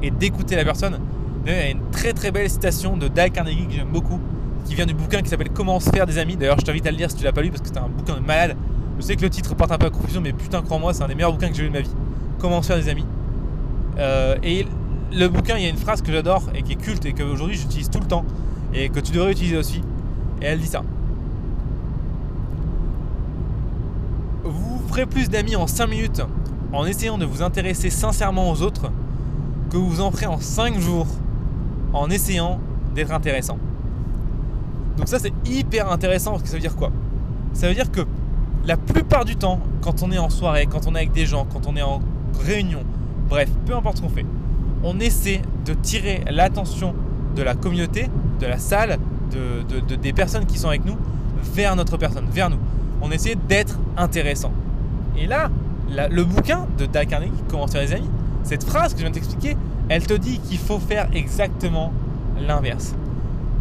et 0.02 0.12
d'écouter 0.12 0.56
la 0.56 0.64
personne. 0.64 1.00
Il 1.46 1.52
y 1.52 1.56
a 1.56 1.70
une 1.70 1.90
très 1.92 2.14
très 2.14 2.32
belle 2.32 2.50
citation 2.50 2.98
de 2.98 3.08
Dale 3.08 3.32
Carnegie 3.32 3.66
que 3.66 3.74
j'aime 3.74 3.90
beaucoup, 3.92 4.20
qui 4.66 4.76
vient 4.76 4.86
du 4.86 4.94
bouquin 4.94 5.22
qui 5.22 5.30
s'appelle 5.30 5.50
Comment 5.50 5.80
se 5.80 5.90
faire 5.90 6.06
des 6.06 6.18
amis. 6.18 6.38
D'ailleurs, 6.38 6.60
je 6.60 6.66
t'invite 6.66 6.86
à 6.86 6.92
le 6.92 6.98
lire 6.98 7.10
si 7.10 7.18
tu 7.18 7.24
l'as 7.24 7.32
pas 7.32 7.42
lu 7.42 7.50
parce 7.50 7.62
que 7.62 7.68
c'est 7.68 7.78
un 7.78 7.90
bouquin 7.90 8.16
de 8.16 8.26
malade. 8.26 8.56
Je 8.98 9.04
sais 9.04 9.16
que 9.16 9.22
le 9.22 9.30
titre 9.30 9.56
porte 9.56 9.72
un 9.72 9.78
peu 9.78 9.88
à 9.88 9.90
confusion, 9.90 10.22
mais 10.22 10.34
putain, 10.34 10.62
crois-moi, 10.62 10.94
c'est 10.94 11.04
un 11.04 11.08
des 11.08 11.16
meilleurs 11.16 11.32
bouquins 11.32 11.50
que 11.50 11.56
j'ai 11.56 11.64
lu 11.64 11.70
de 11.70 11.74
ma 11.74 11.82
vie. 11.82 11.96
Comment 12.38 12.62
se 12.62 12.68
faire 12.68 12.78
des 12.78 12.90
amis. 12.90 13.06
Euh, 13.98 14.36
et 14.44 14.66
le 15.12 15.28
bouquin, 15.28 15.58
il 15.58 15.64
y 15.64 15.66
a 15.66 15.70
une 15.70 15.78
phrase 15.78 16.02
que 16.02 16.12
j'adore 16.12 16.44
et 16.54 16.62
qui 16.62 16.74
est 16.74 16.76
culte 16.76 17.06
et 17.06 17.14
qu'aujourd'hui 17.14 17.58
j'utilise 17.58 17.90
tout 17.90 18.00
le 18.00 18.06
temps 18.06 18.26
et 18.74 18.90
que 18.90 19.00
tu 19.00 19.12
devrais 19.12 19.32
utiliser 19.32 19.58
aussi. 19.58 19.82
Et 20.42 20.46
elle 20.46 20.60
dit 20.60 20.68
ça. 20.68 20.84
Vous 24.44 24.80
ferez 24.88 25.06
plus 25.06 25.30
d'amis 25.30 25.56
en 25.56 25.68
5 25.68 25.88
minutes 25.88 26.22
en 26.72 26.86
essayant 26.86 27.18
de 27.18 27.26
vous 27.26 27.42
intéresser 27.42 27.90
sincèrement 27.90 28.52
aux 28.52 28.62
autres 28.62 28.92
que 29.70 29.78
vous 29.78 30.02
en 30.02 30.12
ferez 30.12 30.28
en 30.28 30.40
5 30.40 30.80
jours 30.80 31.08
en 31.94 32.10
essayant 32.10 32.60
d'être 32.96 33.12
intéressant. 33.12 33.58
Donc 34.98 35.08
ça 35.08 35.20
c'est 35.20 35.34
hyper 35.46 35.92
intéressant 35.92 36.32
parce 36.32 36.44
que 36.44 36.50
ça 36.50 36.56
veut 36.56 36.62
dire 36.62 36.76
quoi? 36.76 36.92
Ça 37.54 37.68
veut 37.68 37.74
dire 37.74 37.92
que 37.92 38.02
la 38.66 38.78
plupart 38.78 39.26
du 39.26 39.36
temps, 39.36 39.60
quand 39.82 40.04
on 40.04 40.12
est 40.12 40.18
en 40.18 40.30
soirée, 40.30 40.68
quand 40.68 40.88
on 40.88 40.96
est 40.96 41.00
avec 41.00 41.12
des 41.12 41.26
gens, 41.26 41.46
quand 41.52 41.68
on 41.68 41.76
est 41.76 41.82
en 41.82 42.00
réunion, 42.44 42.84
bref, 43.30 43.50
peu 43.66 43.76
importe 43.76 43.98
ce 43.98 44.02
qu'on 44.02 44.10
fait, 44.10 44.26
on 44.84 45.00
essaie 45.00 45.42
de 45.66 45.74
tirer 45.74 46.24
l'attention 46.30 46.94
de 47.40 47.44
la 47.44 47.56
communauté 47.56 48.10
de 48.40 48.46
la 48.46 48.58
salle, 48.58 48.98
de, 49.32 49.96
des 49.96 50.14
personnes 50.14 50.46
qui 50.46 50.58
sont 50.58 50.68
avec 50.68 50.86
nous, 50.86 50.98
vers 51.54 51.76
notre 51.76 51.98
personne, 51.98 52.26
vers 52.32 52.50
nous. 52.50 52.58
On 53.02 53.12
essaie 53.12 53.36
d'être 53.48 53.80
intéressant. 53.98 54.52
Et 55.18 55.26
là, 55.26 55.50
le 55.90 56.24
bouquin 56.24 56.68
de 56.78 56.86
Dale 56.86 57.08
Carnegie, 57.08 57.32
Comment 57.50 57.68
faire 57.68 57.82
des 57.82 57.94
amis, 57.94 58.10
cette 58.44 58.64
phrase 58.64 58.94
que 58.94 59.00
je 59.00 59.04
viens 59.04 59.10
de 59.10 59.16
t'expliquer, 59.16 59.56
elle 59.88 60.06
te 60.06 60.14
dit 60.14 60.40
qu'il 60.40 60.58
faut 60.58 60.80
faire 60.80 61.10
exactement 61.14 61.94
l'inverse. 62.40 62.94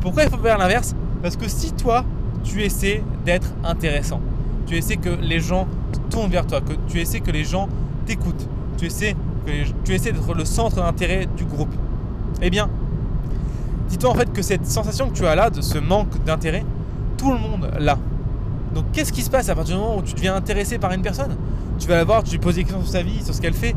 Pourquoi 0.01 0.25
il 0.25 0.31
faut 0.31 0.38
faire 0.38 0.59
l'inverse? 0.59 0.95
Parce 1.23 1.37
que 1.37 1.49
si 1.49 1.73
toi, 1.73 2.05
tu 2.45 2.62
essaies 2.62 3.03
d'être 3.25 3.53
intéressant, 3.64 4.21
tu 4.67 4.77
essaies 4.77 4.97
que 4.97 5.09
les 5.09 5.41
gens 5.41 5.67
tournent 6.11 6.31
vers 6.31 6.47
toi, 6.47 6.61
que 6.61 6.75
tu 6.88 7.01
essaies 7.01 7.21
que 7.21 7.31
les 7.31 7.45
gens 7.45 7.69
t'écoutent, 8.07 8.49
tu 8.77 8.87
essaies, 8.87 9.17
que 9.47 9.53
tu 9.85 9.95
essaies 9.95 10.12
d'être 10.12 10.35
le 10.35 10.45
centre 10.45 10.77
d'intérêt 10.77 11.27
du 11.37 11.45
groupe, 11.45 11.75
eh 12.43 12.51
bien, 12.51 12.69
Dis-toi 13.99 14.11
en 14.11 14.15
fait 14.15 14.33
que 14.33 14.43
cette 14.43 14.65
sensation 14.65 15.09
que 15.09 15.15
tu 15.15 15.27
as 15.27 15.35
là, 15.35 15.51
de 15.51 15.61
ce 15.61 15.77
manque 15.77 16.23
d'intérêt, 16.25 16.65
tout 17.17 17.33
le 17.33 17.39
monde 17.39 17.69
l'a. 17.81 17.99
Donc 18.73 18.85
qu'est-ce 18.93 19.13
qui 19.13 19.23
se 19.23 19.31
passe 19.31 19.49
à 19.49 19.57
partir 19.57 19.75
du 19.75 19.83
moment 19.83 19.97
où 19.97 20.03
tu 20.03 20.15
deviens 20.15 20.37
intéressé 20.37 20.79
par 20.79 20.93
une 20.93 21.03
personne? 21.03 21.37
Tu 21.81 21.89
vas 21.89 21.97
la 21.97 22.05
voir, 22.05 22.23
tu 22.23 22.31
lui 22.31 22.39
poses 22.39 22.55
des 22.55 22.63
questions 22.63 22.81
sur 22.83 22.93
sa 22.93 23.03
vie, 23.03 23.25
sur 23.25 23.35
ce 23.35 23.41
qu'elle 23.41 23.55
fait, 23.55 23.71
et 23.71 23.75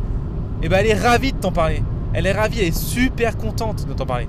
eh 0.62 0.70
ben 0.70 0.78
elle 0.82 0.92
est 0.92 0.94
ravie 0.94 1.34
de 1.34 1.38
t'en 1.40 1.52
parler. 1.52 1.82
Elle 2.14 2.28
est 2.28 2.34
ravie, 2.34 2.60
elle 2.60 2.68
est 2.68 2.78
super 2.78 3.36
contente 3.36 3.88
de 3.88 3.94
t'en 3.94 4.06
parler. 4.06 4.28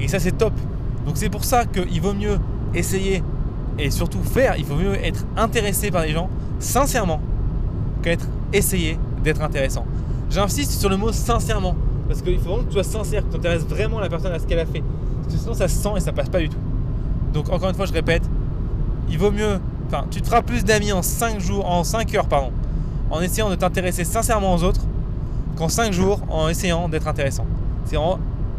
Et 0.00 0.08
ça 0.08 0.18
c'est 0.18 0.32
top. 0.32 0.54
Donc 1.04 1.18
c'est 1.18 1.28
pour 1.28 1.44
ça 1.44 1.66
qu'il 1.66 2.00
vaut 2.00 2.14
mieux 2.14 2.38
essayer 2.72 3.22
et 3.78 3.90
surtout 3.90 4.22
faire, 4.22 4.54
il 4.56 4.64
vaut 4.64 4.76
mieux 4.76 4.94
être 4.94 5.26
intéressé 5.36 5.90
par 5.90 6.04
les 6.04 6.12
gens 6.12 6.30
sincèrement 6.58 7.20
qu'être 8.02 8.28
essayé 8.50 8.98
d'être 9.22 9.42
intéressant. 9.42 9.84
J'insiste 10.30 10.72
sur 10.72 10.88
le 10.88 10.96
mot 10.96 11.12
sincèrement. 11.12 11.74
Parce 12.08 12.22
qu'il 12.22 12.38
faut 12.38 12.48
vraiment 12.48 12.62
que 12.62 12.68
tu 12.68 12.72
sois 12.72 12.84
sincère, 12.84 13.22
que 13.24 13.30
tu 13.30 13.36
intéresses 13.36 13.64
vraiment 13.64 14.00
la 14.00 14.08
personne 14.08 14.32
à 14.32 14.38
ce 14.38 14.46
qu'elle 14.46 14.58
a 14.58 14.66
fait. 14.66 14.82
Parce 15.22 15.34
que 15.34 15.40
sinon 15.40 15.54
ça 15.54 15.68
se 15.68 15.76
sent 15.76 15.90
et 15.96 16.00
ça 16.00 16.12
passe 16.12 16.30
pas 16.30 16.40
du 16.40 16.48
tout. 16.48 16.56
Donc 17.32 17.50
encore 17.50 17.68
une 17.68 17.74
fois, 17.74 17.86
je 17.86 17.92
répète, 17.92 18.22
il 19.10 19.18
vaut 19.18 19.30
mieux. 19.30 19.60
Enfin, 19.86 20.04
tu 20.10 20.20
te 20.20 20.26
feras 20.26 20.42
plus 20.42 20.64
d'amis 20.64 20.92
en 20.92 21.02
5 21.02 21.38
jours, 21.38 21.68
en 21.68 21.84
5 21.84 22.14
heures, 22.14 22.26
pardon, 22.26 22.50
en 23.10 23.20
essayant 23.20 23.50
de 23.50 23.54
t'intéresser 23.54 24.04
sincèrement 24.04 24.54
aux 24.54 24.62
autres 24.64 24.80
qu'en 25.56 25.68
5 25.68 25.92
jours 25.92 26.20
en 26.30 26.48
essayant 26.48 26.88
d'être 26.88 27.08
intéressant. 27.08 27.46
C'est 27.84 27.96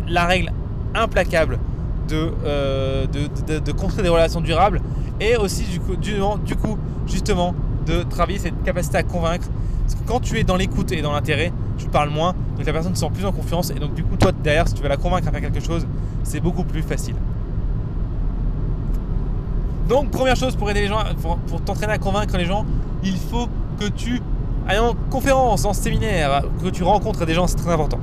la 0.08 0.26
règle 0.26 0.52
implacable 0.96 1.60
de, 2.08 2.32
euh, 2.46 3.06
de, 3.06 3.72
construire 3.72 4.04
des 4.04 4.10
relations 4.10 4.42
durables 4.42 4.82
et 5.20 5.36
aussi 5.38 5.64
du 5.64 5.80
coup 5.80 6.78
justement 7.06 7.54
de 7.86 8.04
travailler 8.04 8.40
cette 8.40 8.64
capacité 8.64 8.98
à 8.98 9.04
convaincre. 9.04 9.48
Parce 9.84 9.96
que 9.96 10.08
quand 10.08 10.20
tu 10.20 10.38
es 10.40 10.44
dans 10.44 10.56
l'écoute 10.56 10.92
et 10.92 11.02
dans 11.02 11.12
l'intérêt, 11.12 11.52
tu 11.80 11.88
parles 11.88 12.10
moins, 12.10 12.34
donc 12.58 12.66
la 12.66 12.74
personne 12.74 12.94
se 12.94 13.02
sent 13.02 13.12
plus 13.14 13.26
en 13.26 13.32
confiance 13.32 13.72
et 13.72 13.76
donc 13.76 13.94
du 13.94 14.04
coup 14.04 14.16
toi 14.18 14.32
derrière 14.32 14.68
si 14.68 14.74
tu 14.76 14.84
veux 14.84 14.90
la 14.90 14.98
convaincre 14.98 15.28
à 15.28 15.32
faire 15.32 15.42
quelque 15.42 15.60
chose, 15.60 15.88
c'est 16.24 16.40
beaucoup 16.40 16.64
plus 16.64 16.84
facile. 16.84 17.16
Donc 19.88 20.12
première 20.12 20.36
chose 20.36 20.56
pour 20.56 20.70
aider 20.70 20.82
les 20.82 20.88
gens, 20.88 21.00
pour, 21.22 21.62
t'entraîner 21.62 21.94
à 21.94 21.98
convaincre 21.98 22.38
les 22.38 22.46
gens, 22.46 22.66
il 23.04 23.18
faut 23.18 23.48
que 23.80 23.88
tu 23.88 24.22
ailles 24.68 24.78
en 24.78 24.94
conférence, 25.10 25.66
en 25.66 25.74
séminaire, 25.74 26.44
que 26.64 26.70
tu 26.70 26.84
rencontres 26.84 27.26
des 27.26 27.34
gens, 27.34 27.48
c'est 27.48 27.56
très 27.56 27.72
important. 27.72 28.00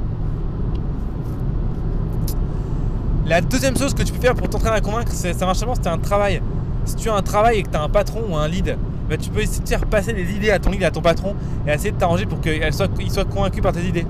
La 3.27 3.41
deuxième 3.41 3.77
chose 3.77 3.95
que 3.95 4.03
tu 4.03 4.13
peux 4.13 4.21
faire 4.21 4.35
pour 4.35 4.49
t'entraîner 4.49 4.77
à 4.77 4.81
convaincre, 4.81 5.13
ça 5.13 5.47
marche 5.47 5.59
seulement 5.59 5.75
c'est 5.75 5.89
un 5.89 5.99
travail. 5.99 6.41
Si 6.85 6.97
tu 6.97 7.09
as 7.09 7.15
un 7.15 7.23
travail 7.23 7.59
et 7.59 7.63
que 7.63 7.71
tu 7.71 7.77
as 7.77 7.83
un 7.83 7.89
patron 7.89 8.23
ou 8.29 8.37
un 8.37 8.49
lead, 8.49 8.77
bah, 9.09 9.17
tu 9.17 9.31
peux 9.31 9.41
essayer 9.41 9.63
de 9.63 9.69
faire 9.69 9.87
passer 9.87 10.13
des 10.13 10.31
idées 10.33 10.51
à 10.51 10.59
ton 10.59 10.71
lead, 10.71 10.83
à 10.83 10.91
ton 10.91 11.01
patron 11.01 11.35
et 11.67 11.71
essayer 11.71 11.93
de 11.93 11.97
t'arranger 11.97 12.27
pour 12.27 12.41
qu'il 12.41 12.61
soit, 12.73 12.89
soit 13.09 13.25
convaincu 13.25 13.61
par 13.61 13.73
tes 13.73 13.83
idées 13.83 14.07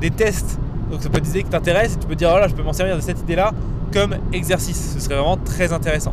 des 0.00 0.10
tests. 0.10 0.58
Donc 0.90 1.02
ça 1.02 1.08
peut 1.08 1.18
être 1.18 1.24
des 1.24 1.30
idées 1.30 1.42
qui 1.42 1.50
t'intéressent 1.50 1.96
et 1.96 2.00
tu 2.00 2.06
peux 2.06 2.14
dire, 2.14 2.30
oh 2.34 2.38
là, 2.38 2.48
je 2.48 2.54
peux 2.54 2.62
m'en 2.62 2.72
servir 2.72 2.96
de 2.96 3.00
cette 3.00 3.20
idée-là 3.20 3.52
comme 3.92 4.16
exercice. 4.32 4.94
Ce 4.94 5.00
serait 5.00 5.16
vraiment 5.16 5.38
très 5.38 5.72
intéressant. 5.72 6.12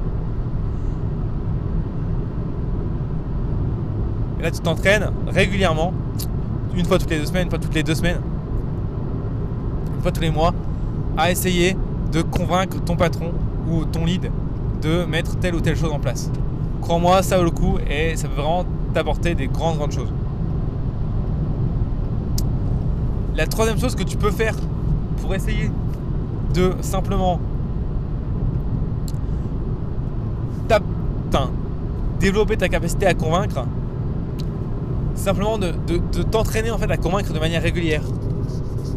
Et 4.39 4.43
là, 4.43 4.51
tu 4.51 4.59
t'entraînes 4.59 5.09
régulièrement, 5.27 5.93
une 6.75 6.85
fois 6.85 6.97
toutes 6.97 7.11
les 7.11 7.19
deux 7.19 7.25
semaines, 7.25 7.43
une 7.43 7.49
fois 7.49 7.59
toutes 7.59 7.75
les 7.75 7.83
deux 7.83 7.95
semaines, 7.95 8.19
une 9.95 10.01
fois 10.01 10.11
tous 10.11 10.21
les 10.21 10.31
mois, 10.31 10.53
à 11.17 11.29
essayer 11.31 11.77
de 12.11 12.21
convaincre 12.21 12.81
ton 12.83 12.95
patron 12.95 13.31
ou 13.69 13.85
ton 13.85 14.05
lead 14.05 14.31
de 14.81 15.05
mettre 15.05 15.37
telle 15.37 15.55
ou 15.55 15.61
telle 15.61 15.77
chose 15.77 15.91
en 15.91 15.99
place. 15.99 16.29
Crois-moi, 16.83 17.23
ça 17.23 17.37
vaut 17.37 17.43
le 17.45 17.51
coup 17.51 17.77
et 17.89 18.15
ça 18.15 18.27
peut 18.27 18.41
vraiment 18.41 18.65
t'apporter 18.93 19.35
des 19.35 19.47
grandes, 19.47 19.77
grandes 19.77 19.93
choses. 19.93 20.11
La 23.35 23.47
troisième 23.47 23.79
chose 23.79 23.95
que 23.95 24.03
tu 24.03 24.17
peux 24.17 24.31
faire 24.31 24.55
pour 25.21 25.33
essayer 25.33 25.71
de 26.53 26.73
simplement 26.81 27.39
développer 32.23 32.55
ta 32.55 32.69
capacité 32.69 33.05
à 33.05 33.13
convaincre, 33.13 33.65
simplement 35.13 35.57
de, 35.57 35.73
t'entraîner 36.31 36.71
en 36.71 36.77
à 36.77 36.97
convaincre 36.97 37.33
de 37.33 37.39
manière 37.39 37.61
régulière. 37.61 38.01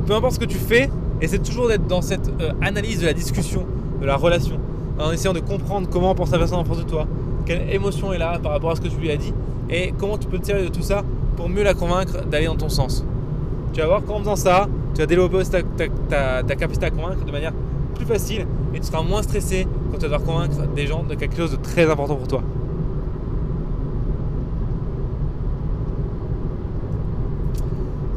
peu 0.06 0.14
importe 0.14 0.34
ce 0.34 0.38
que 0.38 0.44
tu 0.44 0.58
fais, 0.58 0.90
essaie 1.20 1.40
toujours 1.40 1.66
d'être 1.66 1.88
dans 1.88 2.02
cette 2.02 2.28
euh, 2.40 2.52
analyse 2.62 3.00
de 3.00 3.06
la 3.06 3.14
discussion, 3.14 3.66
de 4.00 4.06
la 4.06 4.14
relation, 4.16 4.60
en 5.00 5.10
essayant 5.10 5.32
de 5.32 5.40
comprendre 5.40 5.88
comment 5.90 6.14
pense 6.14 6.30
la 6.30 6.38
personne 6.38 6.60
en 6.60 6.64
face 6.64 6.78
de 6.78 6.84
toi, 6.84 7.08
quelle 7.46 7.70
émotion 7.72 8.12
est 8.12 8.18
là 8.18 8.38
par 8.42 8.52
rapport 8.52 8.72
à 8.72 8.76
ce 8.76 8.80
que 8.80 8.88
tu 8.88 8.96
lui 8.96 9.10
as 9.10 9.16
dit, 9.16 9.32
et 9.70 9.94
comment 9.98 10.18
tu 10.18 10.26
peux 10.26 10.38
te 10.38 10.44
tirer 10.44 10.64
de 10.64 10.68
tout 10.68 10.82
ça 10.82 11.02
pour 11.36 11.48
mieux 11.48 11.62
la 11.62 11.74
convaincre 11.74 12.24
d'aller 12.26 12.46
dans 12.46 12.56
ton 12.56 12.68
sens. 12.68 13.04
Tu 13.72 13.80
vas 13.80 13.86
voir 13.86 14.04
qu'en 14.04 14.18
faisant 14.18 14.36
ça, 14.36 14.68
tu 14.94 15.00
vas 15.00 15.06
développer 15.06 15.38
ta, 16.08 16.42
ta, 16.42 16.56
capacité 16.56 16.86
à 16.86 16.90
convaincre 16.90 17.24
de 17.24 17.30
manière 17.30 17.52
plus 17.94 18.06
facile 18.06 18.46
et 18.74 18.80
tu 18.80 18.86
seras 18.86 19.02
moins 19.02 19.22
stressé 19.22 19.66
quand 19.90 19.98
tu 19.98 20.06
vas 20.06 20.18
devoir 20.18 20.22
convaincre 20.22 20.66
des 20.74 20.86
gens 20.86 21.02
de 21.02 21.14
quelque 21.14 21.36
chose 21.36 21.52
de 21.52 21.56
très 21.56 21.88
important 21.90 22.16
pour 22.16 22.28
toi. 22.28 22.42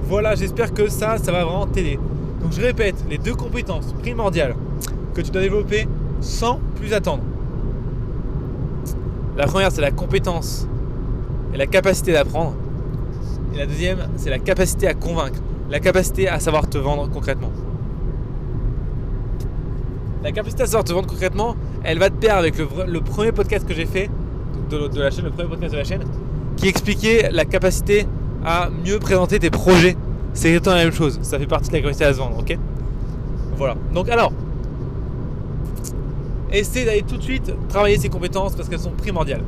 Voilà, 0.06 0.34
j'espère 0.34 0.74
que 0.74 0.89
ça, 0.89 1.18
ça 1.18 1.32
va 1.32 1.44
vraiment 1.44 1.68
t'aider. 1.68 2.00
Donc 2.42 2.52
je 2.52 2.62
répète, 2.62 2.96
les 3.10 3.18
deux 3.18 3.36
compétences 3.36 3.94
primordiales 4.02 4.56
que 5.13 5.22
tu 5.22 5.30
dois 5.30 5.42
développer 5.42 5.88
sans 6.22 6.60
plus 6.76 6.94
attendre. 6.94 7.22
La 9.39 9.47
première, 9.47 9.71
c'est 9.71 9.80
la 9.80 9.91
compétence 9.91 10.67
et 11.54 11.58
la 11.58 11.65
capacité 11.65 12.12
d'apprendre. 12.12 12.56
Et 13.54 13.58
la 13.58 13.67
deuxième, 13.67 13.99
c'est 14.17 14.30
la 14.30 14.38
capacité 14.38 14.86
à 14.86 14.93
convaincre, 14.93 15.39
la 15.69 15.80
capacité 15.80 16.28
à 16.28 16.41
savoir 16.41 16.69
te 16.69 16.78
vendre 16.78 17.10
concrètement. 17.10 17.49
La 20.25 20.34
capacité 20.34 20.63
à 20.63 20.65
savoir 20.65 20.84
te 20.84 20.91
vendre 20.91 21.08
concrètement, 21.08 21.56
elle 21.86 21.99
va 21.99 22.10
te 22.10 22.15
pair 22.15 22.36
avec 22.36 22.58
le, 22.58 22.99
premier 22.99 23.32
podcast 23.32 23.65
que 23.65 23.73
j'ai 23.73 23.86
fait 23.86 24.10
de, 24.69 24.99
la 24.99 25.10
chaîne, 25.10 25.23
le 25.23 25.32
premier 25.32 25.47
podcast 25.47 25.71
de 25.71 25.78
la 25.78 25.86
chaîne, 25.86 26.04
qui 26.58 26.67
expliquait 26.67 27.30
la 27.32 27.45
capacité 27.45 28.08
à 28.43 28.69
mieux 28.86 28.99
présenter 28.99 29.39
tes 29.39 29.49
projets. 29.49 29.95
C'est 30.34 30.49
exactement 30.49 30.75
la 30.75 30.84
même 30.84 30.93
chose. 30.93 31.17
Ça 31.21 31.39
fait 31.39 31.47
partie 31.47 31.69
de 31.69 31.75
la 31.75 31.82
capacité 31.82 32.04
à 32.04 32.12
se 32.12 32.17
vendre, 32.17 32.39
ok? 32.39 32.58
Voilà. 33.56 33.78
Donc 33.93 34.10
alors, 34.10 34.34
essaie 36.51 36.85
d'aller 36.85 37.03
tout 37.03 37.17
de 37.17 37.21
suite 37.21 37.53
travailler 37.67 37.97
ces 37.97 38.09
compétences 38.09 38.55
parce 38.55 38.69
qu'elles 38.69 38.79
sont 38.79 38.91
primordiales. 38.91 39.43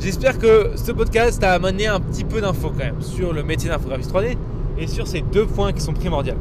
J'espère 0.00 0.38
que 0.38 0.70
ce 0.76 0.92
podcast 0.92 1.40
t'a 1.40 1.52
amené 1.52 1.86
un 1.86 2.00
petit 2.00 2.24
peu 2.24 2.40
d'infos 2.40 2.70
quand 2.70 2.84
même 2.84 3.00
sur 3.00 3.32
le 3.32 3.42
métier 3.42 3.68
d'infographiste 3.70 4.12
3D 4.12 4.36
et 4.78 4.86
sur 4.86 5.06
ces 5.06 5.20
deux 5.20 5.46
points 5.46 5.72
qui 5.72 5.80
sont 5.80 5.92
primordiaux. 5.92 6.34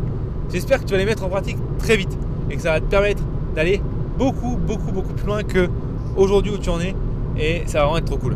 J'espère 0.51 0.79
que 0.79 0.85
tu 0.85 0.91
vas 0.93 0.97
les 0.97 1.05
mettre 1.05 1.23
en 1.23 1.29
pratique 1.29 1.57
très 1.77 1.95
vite 1.95 2.17
et 2.49 2.55
que 2.55 2.61
ça 2.61 2.71
va 2.71 2.79
te 2.79 2.85
permettre 2.85 3.23
d'aller 3.55 3.81
beaucoup, 4.17 4.57
beaucoup, 4.57 4.91
beaucoup 4.91 5.13
plus 5.13 5.27
loin 5.27 5.43
que 5.43 5.69
aujourd'hui 6.15 6.51
où 6.51 6.57
tu 6.57 6.69
en 6.69 6.79
es 6.79 6.95
et 7.37 7.63
ça 7.65 7.79
va 7.79 7.85
vraiment 7.85 7.97
être 7.99 8.05
trop 8.05 8.17
cool. 8.17 8.35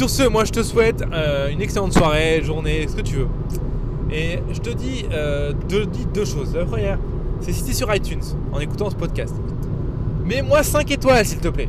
Sur 0.00 0.08
ce, 0.08 0.22
moi 0.22 0.46
je 0.46 0.50
te 0.50 0.62
souhaite 0.62 1.04
euh, 1.12 1.50
une 1.50 1.60
excellente 1.60 1.92
soirée, 1.92 2.40
journée, 2.42 2.88
ce 2.88 2.96
que 2.96 3.02
tu 3.02 3.16
veux. 3.16 3.28
Et 4.10 4.38
je 4.50 4.58
te 4.58 4.70
dis, 4.70 5.04
euh, 5.12 5.52
deux, 5.68 6.24
choses. 6.24 6.54
La 6.54 6.64
première, 6.64 6.98
c'est 7.42 7.52
si 7.52 7.62
tu 7.64 7.72
es 7.72 7.74
sur 7.74 7.94
iTunes 7.94 8.22
en 8.50 8.60
écoutant 8.60 8.88
ce 8.88 8.96
podcast. 8.96 9.34
Mets-moi 10.24 10.62
5 10.62 10.90
étoiles 10.90 11.26
s'il 11.26 11.40
te 11.40 11.48
plaît. 11.48 11.68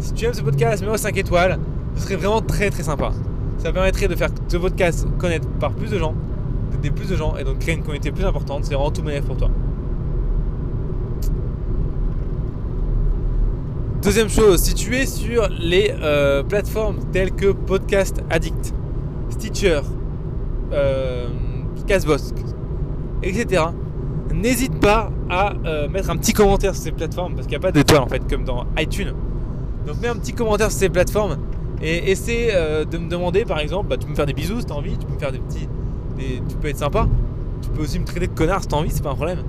Si 0.00 0.12
tu 0.14 0.24
aimes 0.24 0.34
ce 0.34 0.42
podcast, 0.42 0.80
mets-moi 0.80 0.98
5 0.98 1.16
étoiles. 1.16 1.60
Ce 1.94 2.02
serait 2.02 2.16
vraiment 2.16 2.40
très 2.40 2.70
très 2.70 2.82
sympa. 2.82 3.12
Ça 3.58 3.72
permettrait 3.72 4.08
de 4.08 4.16
faire 4.16 4.30
ce 4.48 4.56
podcast 4.56 5.06
connaître 5.16 5.46
par 5.60 5.70
plus 5.70 5.90
de 5.90 5.98
gens, 6.00 6.16
d'aider 6.72 6.90
plus 6.90 7.08
de 7.08 7.14
gens 7.14 7.36
et 7.36 7.44
donc 7.44 7.60
créer 7.60 7.76
une 7.76 7.84
communauté 7.84 8.10
plus 8.10 8.24
importante. 8.24 8.64
C'est 8.64 8.74
vraiment 8.74 8.90
tout 8.90 9.02
bénéfice 9.02 9.28
pour 9.28 9.36
toi. 9.36 9.50
Deuxième 14.02 14.30
chose, 14.30 14.62
si 14.62 14.72
tu 14.72 14.96
es 14.96 15.04
sur 15.04 15.46
les 15.50 15.92
euh, 16.00 16.42
plateformes 16.42 17.00
telles 17.12 17.32
que 17.32 17.52
Podcast 17.52 18.22
Addict, 18.30 18.72
Stitcher, 19.28 19.82
euh, 20.72 21.28
etc., 23.22 23.62
n'hésite 24.32 24.80
pas 24.80 25.10
à 25.28 25.52
euh, 25.66 25.86
mettre 25.90 26.08
un 26.08 26.16
petit 26.16 26.32
commentaire 26.32 26.74
sur 26.74 26.84
ces 26.84 26.92
plateformes 26.92 27.34
parce 27.34 27.46
qu'il 27.46 27.58
n'y 27.58 27.62
a 27.62 27.66
pas 27.68 27.72
d'étoiles 27.72 28.00
en 28.00 28.06
fait 28.06 28.26
comme 28.26 28.44
dans 28.44 28.64
iTunes. 28.78 29.12
Donc 29.86 30.00
mets 30.00 30.08
un 30.08 30.16
petit 30.16 30.32
commentaire 30.32 30.70
sur 30.70 30.80
ces 30.80 30.88
plateformes 30.88 31.36
et 31.82 32.10
essaie 32.10 32.52
euh, 32.54 32.86
de 32.86 32.96
me 32.96 33.10
demander 33.10 33.44
par 33.44 33.58
exemple, 33.58 33.88
bah, 33.88 33.98
tu 33.98 34.06
peux 34.06 34.12
me 34.12 34.16
faire 34.16 34.26
des 34.26 34.32
bisous 34.32 34.60
si 34.60 34.66
tu 34.66 34.72
as 34.72 34.76
envie, 34.76 34.96
tu 34.96 35.04
peux 35.04 35.12
me 35.12 35.18
faire 35.18 35.32
des 35.32 35.40
petits. 35.40 35.68
tu 36.16 36.56
peux 36.56 36.68
être 36.68 36.78
sympa, 36.78 37.06
tu 37.60 37.68
peux 37.68 37.82
aussi 37.82 37.98
me 37.98 38.06
traiter 38.06 38.28
de 38.28 38.32
connard 38.34 38.62
si 38.62 38.68
tu 38.68 38.74
as 38.74 38.78
envie, 38.78 38.90
c'est 38.90 39.02
pas 39.02 39.10
un 39.10 39.14
problème. 39.14 39.42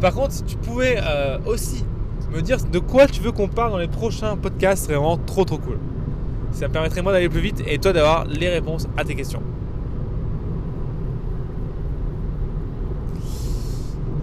Par 0.00 0.14
contre, 0.14 0.30
si 0.30 0.44
tu 0.44 0.56
pouvais 0.56 0.98
aussi 1.46 1.84
me 2.32 2.42
dire 2.42 2.58
de 2.64 2.78
quoi 2.78 3.06
tu 3.06 3.20
veux 3.20 3.32
qu'on 3.32 3.48
parle 3.48 3.72
dans 3.72 3.78
les 3.78 3.88
prochains 3.88 4.36
podcasts 4.36 4.84
serait 4.84 4.96
vraiment 4.96 5.18
trop 5.18 5.44
trop 5.44 5.58
cool. 5.58 5.78
Ça 6.52 6.68
me 6.68 6.72
permettrait 6.72 7.02
moi 7.02 7.12
d'aller 7.12 7.28
plus 7.28 7.40
vite 7.40 7.62
et 7.66 7.76
toi 7.78 7.92
d'avoir 7.92 8.24
les 8.24 8.48
réponses 8.48 8.86
à 8.96 9.04
tes 9.04 9.14
questions. 9.14 9.42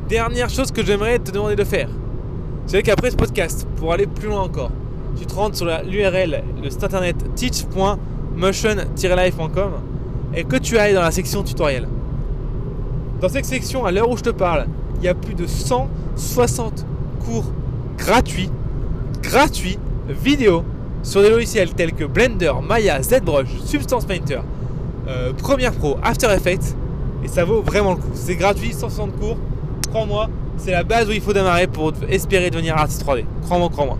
Dernière 0.07 0.49
chose 0.49 0.71
que 0.71 0.83
j'aimerais 0.83 1.19
te 1.19 1.29
demander 1.31 1.55
de 1.55 1.63
faire. 1.63 1.89
C'est 2.65 2.81
qu'après 2.81 3.11
ce 3.11 3.15
podcast, 3.15 3.67
pour 3.75 3.93
aller 3.93 4.07
plus 4.07 4.27
loin 4.27 4.41
encore, 4.41 4.71
tu 5.17 5.25
te 5.25 5.33
rentres 5.33 5.57
sur 5.57 5.65
l'URL, 5.65 6.43
le 6.63 6.69
site 6.69 6.83
internet 6.83 7.15
teach.motion-life.com 7.35 9.71
et 10.33 10.43
que 10.43 10.55
tu 10.55 10.77
ailles 10.77 10.93
dans 10.93 11.01
la 11.01 11.11
section 11.11 11.43
tutoriel. 11.43 11.87
Dans 13.21 13.29
cette 13.29 13.45
section, 13.45 13.85
à 13.85 13.91
l'heure 13.91 14.09
où 14.09 14.17
je 14.17 14.23
te 14.23 14.29
parle, 14.29 14.65
il 14.97 15.03
y 15.03 15.07
a 15.07 15.13
plus 15.13 15.35
de 15.35 15.45
160 15.45 16.85
cours 17.25 17.51
gratuit, 17.99 18.49
gratuit, 19.21 19.77
vidéo 20.07 20.63
sur 21.03 21.21
des 21.21 21.29
logiciels 21.29 21.73
tels 21.73 21.93
que 21.93 22.05
Blender, 22.05 22.53
Maya, 22.67 23.01
ZBrush, 23.03 23.49
Substance 23.65 24.05
Painter, 24.05 24.39
euh, 25.07 25.33
Premiere 25.33 25.73
Pro, 25.73 25.97
After 26.01 26.27
Effects 26.33 26.75
et 27.23 27.27
ça 27.27 27.43
vaut 27.43 27.61
vraiment 27.61 27.91
le 27.91 27.97
coup. 27.97 28.11
C'est 28.13 28.35
gratuit, 28.35 28.73
160 28.73 29.19
cours. 29.19 29.37
Crois-moi, 29.89 30.29
c'est 30.57 30.71
la 30.71 30.83
base 30.83 31.09
où 31.09 31.11
il 31.11 31.21
faut 31.21 31.33
démarrer 31.33 31.67
pour 31.67 31.93
espérer 32.09 32.49
devenir 32.49 32.77
artiste 32.77 33.05
3D. 33.05 33.25
Crois-moi, 33.43 33.69
crois-moi. 33.69 33.97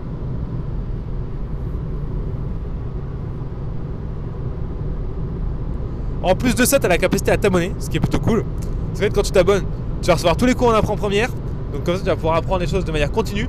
En 6.24 6.36
plus 6.36 6.56
de 6.56 6.66
ça, 6.66 6.80
tu 6.80 6.86
as 6.86 6.90
la 6.90 6.98
capacité 6.98 7.32
à 7.32 7.38
t'abonner, 7.38 7.74
ce 7.80 7.90
qui 7.90 7.98
est 7.98 8.00
plutôt 8.00 8.20
cool. 8.20 8.46
C'est 8.94 9.10
que 9.10 9.14
quand 9.14 9.24
tu 9.24 9.32
t'abonnes, 9.32 9.64
tu 10.02 10.08
vas 10.08 10.14
recevoir 10.14 10.38
tous 10.38 10.46
les 10.46 10.54
cours 10.54 10.70
en 10.70 10.74
apprend 10.74 10.96
première. 10.96 11.30
Donc 11.74 11.84
comme 11.84 11.96
ça, 11.96 12.02
tu 12.02 12.08
vas 12.08 12.16
pouvoir 12.16 12.36
apprendre 12.36 12.60
des 12.60 12.68
choses 12.68 12.86
de 12.86 12.92
manière 12.92 13.12
continue 13.12 13.48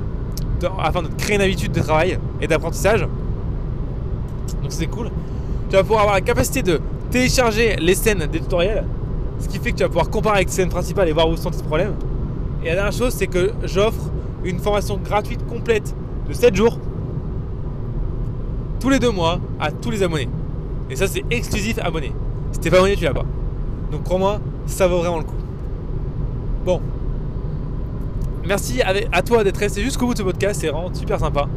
afin 0.79 1.01
de 1.01 1.07
créer 1.09 1.35
une 1.35 1.41
habitude 1.41 1.71
de 1.71 1.79
travail 1.79 2.19
et 2.41 2.47
d'apprentissage. 2.47 3.01
Donc 4.61 4.69
c'est 4.69 4.87
cool. 4.87 5.09
Tu 5.69 5.75
vas 5.75 5.83
pouvoir 5.83 6.01
avoir 6.01 6.15
la 6.15 6.21
capacité 6.21 6.61
de 6.61 6.79
télécharger 7.09 7.75
les 7.77 7.95
scènes 7.95 8.25
des 8.27 8.39
tutoriels, 8.39 8.85
ce 9.39 9.47
qui 9.47 9.59
fait 9.59 9.71
que 9.71 9.77
tu 9.77 9.83
vas 9.83 9.89
pouvoir 9.89 10.09
comparer 10.09 10.37
avec 10.37 10.47
les 10.47 10.53
scènes 10.53 10.69
principales 10.69 11.09
et 11.09 11.13
voir 11.13 11.29
où 11.29 11.35
sont 11.35 11.51
tes 11.51 11.63
problèmes. 11.63 11.93
Et 12.63 12.67
la 12.67 12.75
dernière 12.75 12.91
chose, 12.91 13.13
c'est 13.13 13.27
que 13.27 13.51
j'offre 13.63 14.11
une 14.43 14.59
formation 14.59 14.97
gratuite 14.97 15.45
complète 15.47 15.95
de 16.27 16.33
7 16.33 16.55
jours 16.55 16.77
tous 18.79 18.89
les 18.89 18.99
deux 18.99 19.11
mois 19.11 19.39
à 19.59 19.71
tous 19.71 19.91
les 19.91 20.03
abonnés. 20.03 20.29
Et 20.89 20.95
ça, 20.95 21.07
c'est 21.07 21.23
exclusif 21.29 21.77
abonné. 21.79 22.11
Si 22.51 22.59
t'es 22.59 22.69
pas 22.69 22.77
abonné, 22.77 22.95
tu 22.95 23.03
l'as 23.03 23.13
pas. 23.13 23.25
Donc 23.91 24.03
crois-moi, 24.03 24.39
ça 24.65 24.87
vaut 24.87 24.97
vraiment 24.97 25.19
le 25.19 25.23
coup. 25.23 25.35
Bon, 26.65 26.81
Merci 28.45 28.81
à 28.81 29.21
toi 29.21 29.43
d'être 29.43 29.57
resté 29.57 29.81
jusqu'au 29.81 30.07
bout 30.07 30.13
de 30.13 30.19
ce 30.19 30.23
podcast, 30.23 30.61
c'est 30.61 30.69
vraiment 30.69 30.93
super 30.93 31.19
sympa. 31.19 31.47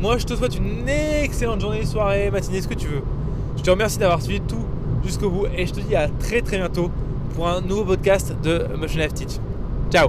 Moi, 0.00 0.18
je 0.18 0.26
te 0.26 0.34
souhaite 0.34 0.56
une 0.56 0.88
excellente 0.88 1.60
journée, 1.60 1.84
soirée, 1.84 2.30
matinée, 2.30 2.60
ce 2.60 2.68
que 2.68 2.74
tu 2.74 2.86
veux. 2.86 3.02
Je 3.56 3.62
te 3.62 3.70
remercie 3.70 3.98
d'avoir 3.98 4.22
suivi 4.22 4.40
tout 4.40 4.64
jusqu'au 5.04 5.30
bout 5.30 5.46
et 5.56 5.66
je 5.66 5.72
te 5.72 5.80
dis 5.80 5.96
à 5.96 6.08
très 6.08 6.40
très 6.40 6.58
bientôt 6.58 6.90
pour 7.34 7.48
un 7.48 7.60
nouveau 7.60 7.84
podcast 7.84 8.34
de 8.42 8.66
Motion 8.78 9.00
Life 9.00 9.14
Teach. 9.14 9.38
Ciao 9.90 10.08